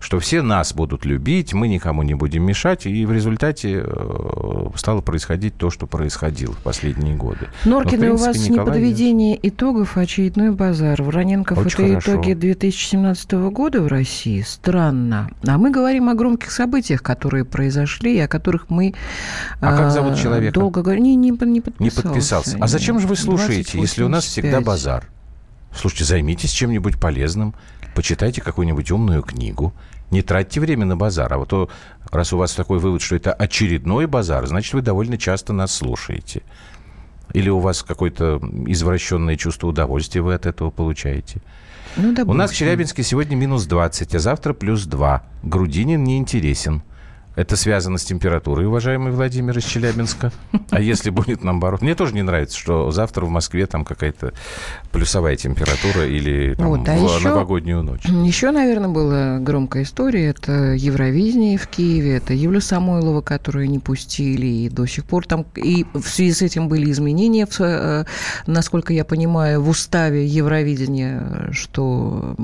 что 0.00 0.20
все 0.20 0.42
нас 0.42 0.72
будут 0.72 1.04
любить, 1.04 1.52
мы 1.54 1.68
никому 1.68 2.02
не 2.02 2.14
будем 2.14 2.44
мешать, 2.44 2.86
и 2.86 3.04
в 3.04 3.12
результате 3.12 3.82
э, 3.84 4.66
стало 4.76 5.00
происходить 5.00 5.56
то, 5.56 5.70
что 5.70 5.86
происходило 5.86 6.52
в 6.54 6.58
последние 6.58 7.16
годы. 7.16 7.48
Но, 7.64 7.80
в 7.80 7.84
Норкины, 7.84 8.12
у 8.12 8.16
вас 8.16 8.36
не 8.36 8.50
Николай- 8.50 8.66
подведение 8.74 9.38
итогов, 9.48 9.96
а 9.96 10.00
очередной 10.00 10.52
базар. 10.52 11.02
Вороненков 11.02 11.58
Очень 11.58 11.84
это 11.84 12.00
хорошо. 12.00 12.12
итоги 12.14 12.32
2017 12.34 13.32
года 13.50 13.82
в 13.82 13.86
России. 13.88 14.42
Странно. 14.42 15.30
А 15.46 15.58
мы 15.58 15.70
говорим 15.70 16.08
о 16.08 16.14
громких 16.14 16.50
событиях, 16.50 17.02
которые 17.02 17.44
произошли, 17.44 18.16
и 18.16 18.20
о 18.20 18.28
которых 18.28 18.70
мы 18.70 18.94
А 19.60 19.76
как 19.76 19.80
а, 19.86 19.90
зовут 19.90 20.16
человека? 20.18 20.54
долго 20.54 20.82
говорили. 20.82 21.02
Не, 21.02 21.16
не, 21.16 21.30
не 21.30 21.48
Не 21.48 21.60
подписался. 21.60 22.02
подписался. 22.02 22.56
А 22.60 22.66
зачем 22.68 23.00
же 23.00 23.06
вы 23.06 23.16
слушаете, 23.16 23.78
если 23.80 24.02
у 24.02 24.08
нас 24.08 24.24
всегда 24.24 24.60
2085? 24.60 24.64
базар? 24.66 25.08
Слушайте, 25.74 26.04
займитесь 26.04 26.50
чем-нибудь 26.50 26.98
полезным, 26.98 27.54
почитайте 27.94 28.40
какую-нибудь 28.40 28.90
умную 28.90 29.22
книгу, 29.22 29.72
не 30.10 30.22
тратьте 30.22 30.60
время 30.60 30.86
на 30.86 30.96
базар. 30.96 31.32
А 31.32 31.38
вот 31.38 31.48
то, 31.48 31.68
раз 32.10 32.32
у 32.32 32.38
вас 32.38 32.54
такой 32.54 32.78
вывод, 32.78 33.02
что 33.02 33.16
это 33.16 33.32
очередной 33.32 34.06
базар, 34.06 34.46
значит, 34.46 34.74
вы 34.74 34.82
довольно 34.82 35.18
часто 35.18 35.52
нас 35.52 35.74
слушаете. 35.74 36.42
Или 37.34 37.50
у 37.50 37.58
вас 37.58 37.82
какое-то 37.82 38.40
извращенное 38.66 39.36
чувство 39.36 39.68
удовольствия 39.68 40.22
вы 40.22 40.34
от 40.34 40.46
этого 40.46 40.70
получаете. 40.70 41.40
Ну, 41.96 42.14
да 42.14 42.22
У 42.24 42.32
нас 42.32 42.52
в. 42.52 42.54
Челябинске 42.54 43.02
сегодня 43.02 43.36
минус 43.36 43.66
20, 43.66 44.14
а 44.14 44.18
завтра 44.18 44.54
плюс 44.54 44.84
2. 44.84 45.22
Грудинин 45.42 46.04
не 46.04 46.16
интересен. 46.16 46.82
Это 47.38 47.54
связано 47.54 47.98
с 47.98 48.04
температурой, 48.04 48.66
уважаемый 48.66 49.12
Владимир 49.12 49.56
из 49.56 49.64
Челябинска. 49.64 50.32
А 50.70 50.80
если 50.80 51.10
будет 51.10 51.44
наоборот? 51.44 51.82
Мне 51.82 51.94
тоже 51.94 52.12
не 52.12 52.22
нравится, 52.22 52.58
что 52.58 52.90
завтра 52.90 53.24
в 53.24 53.28
Москве 53.28 53.66
там 53.66 53.84
какая-то 53.84 54.32
плюсовая 54.90 55.36
температура 55.36 56.04
или 56.04 56.56
там, 56.56 56.66
Вот, 56.66 56.88
а 56.88 56.96
в 56.96 57.04
еще- 57.04 57.28
новогоднюю 57.28 57.82
ночь. 57.84 58.04
Еще, 58.04 58.50
наверное, 58.50 58.88
была 58.88 59.38
громкая 59.38 59.84
история. 59.84 60.26
Это 60.30 60.72
Евровидение 60.72 61.58
в 61.58 61.68
Киеве, 61.68 62.16
это 62.16 62.34
Юлия 62.34 62.60
Самойлова, 62.60 63.20
которую 63.20 63.70
не 63.70 63.78
пустили, 63.78 64.46
и 64.46 64.68
до 64.68 64.86
сих 64.86 65.04
пор 65.04 65.24
там... 65.24 65.46
И 65.54 65.86
в 65.94 66.08
связи 66.08 66.32
с 66.32 66.42
этим 66.42 66.68
были 66.68 66.90
изменения, 66.90 67.46
в, 67.46 67.60
э, 67.60 68.04
насколько 68.48 68.92
я 68.92 69.04
понимаю, 69.04 69.62
в 69.62 69.68
уставе 69.68 70.26
Евровидения, 70.26 71.50
что 71.52 72.34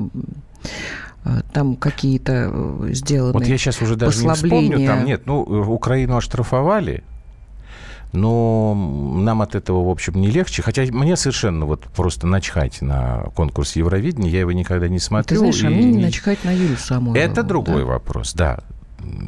там 1.53 1.75
какие-то 1.75 2.51
э, 2.53 2.89
сделаны... 2.91 3.33
Вот 3.33 3.47
я 3.47 3.57
сейчас 3.57 3.81
уже 3.81 3.95
даже 3.95 4.23
не 4.23 4.33
вспомню, 4.33 4.85
там 4.85 5.05
нет, 5.05 5.23
ну, 5.25 5.43
э, 5.43 5.65
Украину 5.67 6.17
оштрафовали, 6.17 7.03
Но 8.13 8.73
нам 8.75 9.41
от 9.41 9.55
этого, 9.55 9.85
в 9.85 9.89
общем, 9.89 10.21
не 10.21 10.29
легче. 10.29 10.61
Хотя 10.61 10.83
мне 10.83 11.15
совершенно 11.15 11.65
вот 11.65 11.81
просто 11.95 12.27
начхать 12.27 12.81
на 12.81 13.23
конкурс 13.35 13.75
Евровидения. 13.75 14.29
Я 14.29 14.41
его 14.41 14.51
никогда 14.51 14.87
не 14.87 14.99
смотрю. 14.99 15.35
Ты 15.35 15.37
знаешь, 15.37 15.63
а 15.63 15.69
и 15.69 15.73
мне 15.73 15.91
не 15.91 16.03
начхать 16.05 16.43
на 16.43 16.51
Юлю 16.51 16.77
Самойлову. 16.77 17.17
Это 17.17 17.43
другой 17.43 17.81
да. 17.81 17.85
вопрос, 17.87 18.33
да. 18.33 18.59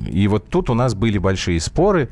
И 0.07 0.27
вот 0.27 0.49
тут 0.49 0.69
у 0.69 0.73
нас 0.73 0.93
были 0.93 1.17
большие 1.17 1.59
споры, 1.59 2.09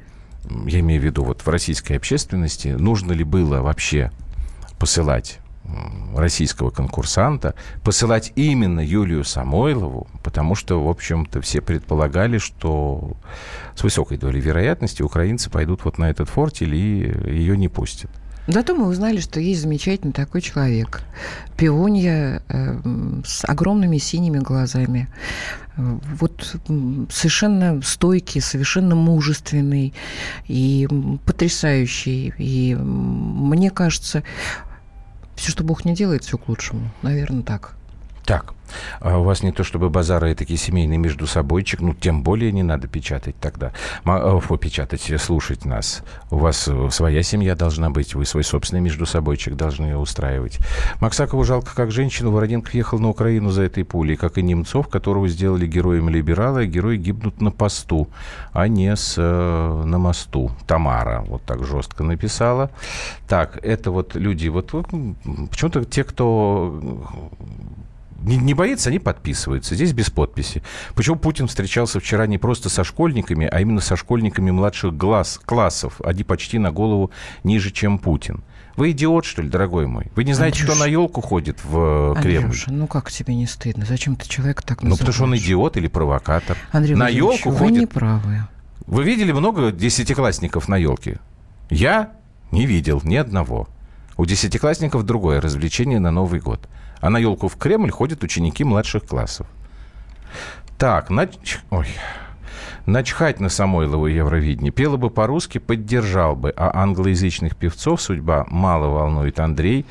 я 0.66 0.80
имею 0.80 1.02
в 1.02 1.06
виду 1.06 1.24
вот 1.24 1.42
в 1.42 1.48
российской 1.48 1.94
общественности, 1.94 2.70
нужно 2.70 3.14
ли 3.14 3.24
было 3.24 3.62
вообще 3.62 4.12
посылать 4.78 5.40
российского 6.16 6.70
конкурсанта, 6.70 7.56
посылать 7.84 8.32
именно 8.36 8.80
Юлию 8.80 9.24
Самойлову, 9.24 10.08
потому 10.24 10.56
что, 10.56 10.84
в 10.84 10.90
общем-то, 10.90 11.42
все 11.42 11.62
предполагали, 11.62 12.38
что 12.38 13.14
с 13.76 13.84
высокой 13.84 14.18
долей 14.18 14.40
вероятности 14.40 15.02
украинцы 15.02 15.50
пойдут 15.50 15.86
вот 15.86 15.98
на 15.98 16.10
этот 16.10 16.30
фортель 16.30 16.76
и 16.76 17.14
ее 17.32 17.58
не 17.58 17.68
пустят. 17.68 18.12
Зато 18.48 18.76
мы 18.76 18.88
узнали, 18.88 19.20
что 19.20 19.40
есть 19.40 19.62
замечательный 19.62 20.12
такой 20.12 20.42
человек. 20.42 21.02
Пионья 21.58 22.44
э, 22.48 22.80
с 23.26 23.44
огромными 23.44 23.98
синими 23.98 24.38
глазами. 24.38 25.08
Вот 25.78 26.56
совершенно 27.10 27.82
стойкий, 27.82 28.40
совершенно 28.42 28.96
мужественный 28.96 29.94
и 30.48 30.88
потрясающий. 31.26 32.34
И 32.38 32.76
мне 32.76 33.72
кажется, 33.72 34.24
все, 35.36 35.52
что 35.52 35.64
Бог 35.64 35.86
не 35.86 35.94
делает, 35.94 36.24
все 36.24 36.38
к 36.38 36.48
лучшему. 36.48 36.92
Наверное, 37.02 37.44
так. 37.44 37.76
Так, 38.26 38.56
а 39.00 39.18
у 39.18 39.24
вас 39.24 39.44
не 39.44 39.52
то 39.52 39.64
чтобы 39.64 39.90
базары 39.90 40.34
такие 40.36 40.58
семейные 40.58 40.98
между 40.98 41.28
собойчик, 41.28 41.82
ну, 41.82 41.94
тем 41.94 42.24
более 42.24 42.52
не 42.52 42.64
надо 42.64 42.88
печатать 42.88 43.36
тогда. 43.40 43.72
Э, 44.06 44.40
фу, 44.42 44.58
печатать, 44.58 45.10
э, 45.10 45.18
слушать 45.18 45.66
нас. 45.66 46.04
У 46.32 46.38
вас 46.38 46.68
э, 46.68 46.90
своя 46.92 47.24
семья 47.24 47.56
должна 47.56 47.90
быть, 47.90 48.16
вы 48.16 48.26
свой 48.26 48.44
собственный 48.44 48.82
между 48.82 49.06
собойчик 49.06 49.56
должны 49.56 49.96
устраивать. 49.98 50.60
Максакову 51.00 51.44
жалко 51.44 51.76
как 51.76 51.92
женщину. 51.92 52.32
Вороненков 52.32 52.74
ехал 52.74 53.00
на 53.00 53.10
Украину 53.10 53.52
за 53.52 53.64
этой 53.64 53.84
пулей, 53.84 54.16
как 54.16 54.38
и 54.38 54.42
Немцов, 54.42 54.88
которого 54.88 55.28
сделали 55.28 55.68
героем 55.68 56.10
либерала, 56.10 56.64
и 56.64 56.68
герои 56.68 56.98
гибнут 56.98 57.42
на 57.42 57.52
посту, 57.52 58.10
а 58.52 58.68
не 58.68 58.96
с, 58.96 59.18
на 59.18 59.98
мосту. 59.98 60.52
Тамара 60.68 61.24
вот 61.28 61.44
так 61.44 61.66
жестко 61.66 62.04
написала. 62.04 62.72
Так, 63.28 63.60
это 63.64 63.92
вот 63.92 64.16
люди, 64.16 64.48
вот 64.48 64.74
м, 64.74 65.16
почему-то 65.50 65.84
те, 65.86 66.04
кто 66.04 66.80
не, 68.26 68.38
не 68.38 68.54
боится, 68.54 68.90
они 68.90 69.00
подписываются. 69.00 69.76
Здесь 69.76 69.94
без 69.94 70.10
подписи. 70.10 70.64
Почему 70.96 71.16
Путин 71.18 71.48
встречался 71.48 72.00
вчера 72.00 72.28
не 72.28 72.38
просто 72.38 72.70
со 72.70 72.84
школьниками, 72.84 73.48
а 73.52 73.62
именно 73.62 73.82
со 73.82 73.96
школьниками 73.96 74.52
младших 74.52 74.96
глаз, 74.98 75.40
классов? 75.46 76.02
Они 76.04 76.24
почти 76.24 76.58
на 76.60 76.72
голову 76.72 77.12
ниже, 77.44 77.72
чем 77.72 78.00
Путин. 78.00 78.44
Вы 78.76 78.92
идиот, 78.92 79.24
что 79.24 79.42
ли, 79.42 79.48
дорогой 79.50 79.88
мой? 79.88 80.08
Вы 80.16 80.26
не 80.26 80.34
знаете, 80.34 80.64
кто 80.64 80.74
Андрюш. 80.74 80.86
на 80.88 80.92
елку 80.92 81.22
ходит 81.22 81.64
в 81.64 82.14
э, 82.18 82.22
Кремль? 82.22 82.46
Андрюша, 82.46 82.74
ну 82.74 82.88
как 82.88 83.10
тебе 83.10 83.34
не 83.34 83.48
стыдно? 83.48 83.86
Зачем 83.86 84.18
ты 84.18 84.28
человека 84.28 84.64
так 84.64 84.82
Ну, 84.84 84.90
называешь? 84.90 85.00
потому 85.00 85.14
что 85.14 85.24
он 85.24 85.38
идиот 85.38 85.78
или 85.78 85.88
провокатор. 85.88 86.58
Андрей 86.74 86.96
на 86.96 87.08
елку 87.08 87.52
вы 87.52 87.58
ходит. 87.58 87.80
не 87.80 87.86
правы. 87.86 88.48
Вы 88.86 89.04
видели 89.04 89.32
много 89.32 89.72
десятиклассников 89.72 90.68
на 90.68 90.76
елке? 90.76 91.20
Я 91.70 92.12
не 92.52 92.66
видел 92.66 93.00
ни 93.06 93.16
одного. 93.16 93.70
У 94.18 94.26
десятиклассников 94.26 95.04
другое 95.04 95.40
развлечение 95.42 96.00
на 96.00 96.12
Новый 96.12 96.40
год. 96.42 96.68
А 97.06 97.12
на 97.12 97.18
елку 97.18 97.48
в 97.50 97.56
Кремль 97.56 97.92
ходят 97.92 98.24
ученики 98.24 98.64
младших 98.64 99.06
классов. 99.06 99.46
Так, 100.80 101.12
нач... 101.12 101.60
Ой. 101.70 101.86
Начхать 102.88 103.40
на 103.40 103.50
Самойлову 103.50 104.08
Евровидение. 104.08 104.72
Пела 104.72 104.98
бы 104.98 105.12
по-русски, 105.12 105.60
поддержал 105.60 106.36
бы. 106.36 106.52
А 106.58 106.82
англоязычных 106.82 107.56
певцов 107.58 108.02
судьба 108.02 108.48
мало 108.50 108.88
волнует. 108.88 109.40
Андрей, 109.40 109.86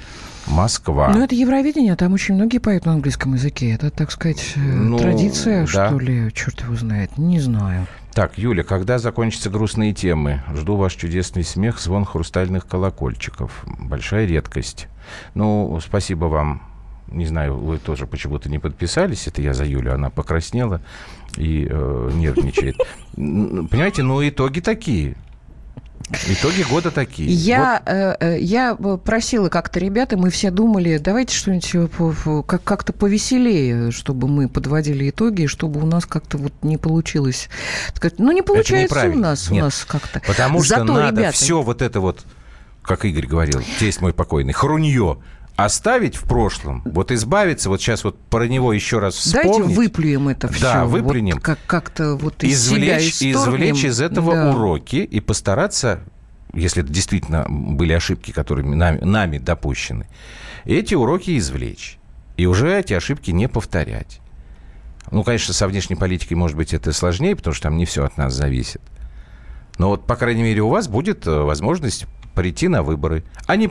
Москва. 0.49 1.13
Ну, 1.15 1.23
это 1.23 1.37
Евровидение, 1.37 1.95
там 1.95 2.15
очень 2.15 2.35
многие 2.35 2.59
поют 2.59 2.85
на 2.85 2.95
английском 2.95 3.35
языке. 3.35 3.71
Это, 3.71 3.93
так 3.93 4.11
сказать, 4.11 4.55
э, 4.57 4.59
Ну, 4.59 4.99
традиция, 4.99 5.69
да. 5.73 5.87
что 5.87 6.01
ли? 6.01 6.33
Черт 6.33 6.63
его 6.63 6.75
знает. 6.75 7.17
Не 7.17 7.39
знаю. 7.39 7.87
Так, 8.13 8.39
Юля, 8.39 8.65
когда 8.65 8.99
закончатся 8.99 9.51
грустные 9.51 9.95
темы? 9.95 10.43
Жду 10.53 10.75
ваш 10.75 10.95
чудесный 10.95 11.45
смех, 11.45 11.79
звон 11.79 12.05
хрустальных 12.05 12.67
колокольчиков. 12.67 13.65
Большая 13.79 14.27
редкость. 14.27 14.89
Ну, 15.35 15.79
спасибо 15.81 16.25
вам. 16.25 16.74
Не 17.09 17.27
знаю, 17.27 17.57
вы 17.57 17.79
тоже 17.79 18.07
почему-то 18.07 18.49
не 18.49 18.59
подписались. 18.59 19.27
Это 19.27 19.43
я 19.43 19.55
за 19.55 19.65
Юлю. 19.65 19.95
Она 19.95 20.11
покраснела 20.11 20.81
и 21.37 21.67
э, 21.71 22.11
нервничает. 22.15 22.77
Понимаете, 23.15 24.03
ну 24.03 24.27
итоги 24.27 24.61
такие. 24.61 25.17
Итоги 26.29 26.63
года 26.69 26.91
такие. 26.91 27.31
Я, 27.33 27.83
э, 27.87 28.17
э, 28.21 28.39
я 28.41 28.75
просила 28.75 29.49
как-то 29.49 29.81
ребят, 29.81 30.13
и 30.13 30.17
мы 30.17 30.29
все 30.29 30.51
думали, 30.51 30.99
давайте 30.99 31.35
что-нибудь 31.35 31.71
э, 31.75 32.43
как- 32.47 32.63
как-то 32.63 32.93
повеселее, 32.93 33.91
чтобы 33.91 34.29
мы 34.29 34.49
подводили 34.51 35.09
итоги, 35.09 35.47
чтобы 35.47 35.81
у 35.83 35.87
нас 35.87 36.05
как-то 36.05 36.37
вот 36.37 36.53
не 36.63 36.77
получилось. 36.77 37.49
сказать, 37.95 38.19
Ну, 38.19 38.33
не 38.33 38.43
получается 38.43 39.09
у 39.09 39.15
нас, 39.19 39.51
у 39.51 39.55
Нет. 39.55 39.65
нас 39.65 39.85
как-то. 39.87 40.19
Вот, 40.19 40.27
потому 40.27 40.63
что 40.63 40.81
Зато, 40.81 40.93
надо 40.93 41.21
ребята, 41.23 41.37
все 41.37 41.63
вот 41.63 41.81
это 41.81 42.01
вот, 42.01 42.25
как 42.83 43.07
Игорь 43.07 43.27
говорил, 43.27 43.63
тесть 43.79 44.03
мой 44.03 44.13
покойный, 44.13 44.53
хрунье 44.53 45.17
оставить 45.57 46.17
в 46.17 46.25
прошлом, 46.25 46.83
вот 46.85 47.13
избавиться, 47.13 47.69
вот 47.69 47.81
сейчас 47.81 48.05
вот 48.05 48.19
про 48.19 48.49
него 48.49 48.73
еще 48.73 48.99
раз 48.99 49.15
вспомнить. 49.15 49.59
Давайте 49.59 49.75
выплюем 49.75 50.29
это 50.29 50.49
все. 50.49 50.63
Да, 50.63 50.85
выплюнем. 50.85 51.39
как, 51.41 51.59
как-то 51.67 52.17
вот 52.17 52.43
из 52.43 52.67
извлечь, 52.67 53.15
себя 53.15 53.33
исторгнем. 53.33 53.71
извлечь 53.71 53.85
из 53.85 54.01
этого 54.01 54.35
Да. 54.35 54.51
уроки 54.51 54.97
и 54.97 55.21
постараться, 55.21 56.01
если 56.53 56.83
это 56.83 56.93
действительно 56.93 57.47
были 57.49 57.93
ошибки, 57.93 58.33
которые 58.33 58.67
нами, 58.67 58.99
нами 59.01 59.39
допущены, 59.39 60.09
эти 60.65 60.95
уроки 60.95 61.39
извлечь. 61.39 61.99
И 62.37 62.47
уже 62.47 62.77
эти 62.77 62.93
ошибки 62.95 63.31
не 63.31 63.49
повторять. 63.49 64.21
Ну, 65.13 65.23
конечно, 65.23 65.55
со 65.55 65.69
внешней 65.69 65.95
политикой, 65.95 66.35
может 66.35 66.57
быть, 66.57 66.75
это 66.75 66.93
сложнее, 66.93 67.37
потому 67.37 67.55
что 67.55 67.65
там 67.65 67.77
не 67.77 67.85
все 67.85 68.05
от 68.05 68.17
нас 68.17 68.35
зависит. 68.35 68.81
Но 69.79 69.91
вот, 69.91 70.07
по 70.07 70.17
крайней 70.17 70.43
мере, 70.43 70.63
у 70.63 70.69
вас 70.69 70.89
будет 70.89 71.27
э, 71.29 71.31
возможность 71.43 72.07
прийти 72.35 72.67
на 72.67 72.83
выборы, 72.83 73.23
а 73.47 73.55
не 73.55 73.69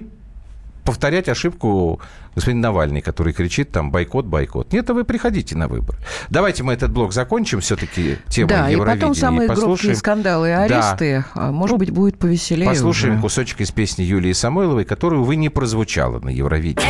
повторять 0.84 1.30
ошибку 1.30 2.00
господина 2.36 2.62
Навальный, 2.70 3.02
который 3.02 3.34
кричит 3.34 3.72
там 3.72 3.92
бойкот, 3.92 4.26
бойкот. 4.26 4.74
Нет, 4.74 4.90
а 4.90 4.94
вы 4.94 5.04
приходите 5.04 5.56
на 5.56 5.68
выборы. 5.68 5.98
Давайте 6.30 6.64
мы 6.64 6.74
этот 6.74 6.92
блок 6.92 7.14
закончим, 7.14 7.60
все-таки 7.62 8.18
тему 8.30 8.50
Да, 8.50 8.68
и 8.70 8.74
Евровидения. 8.74 9.02
потом 9.02 9.16
самые 9.16 9.48
громкие 9.48 9.66
послушаем. 9.68 9.96
скандалы 9.96 10.50
и 10.50 10.52
Да. 10.52 10.64
аресты, 10.64 11.26
а, 11.36 11.52
может 11.52 11.74
Ну, 11.74 11.78
быть, 11.80 11.92
будет 11.92 12.18
повеселее 12.18 12.68
Послушаем 12.70 13.14
уже. 13.16 13.22
кусочек 13.22 13.62
из 13.62 13.72
песни 13.72 14.04
Юлии 14.04 14.34
Самойловой, 14.34 14.86
которую, 14.86 15.22
увы, 15.22 15.36
не 15.36 15.50
прозвучала 15.50 16.20
на 16.20 16.30
Евровидении. 16.30 16.90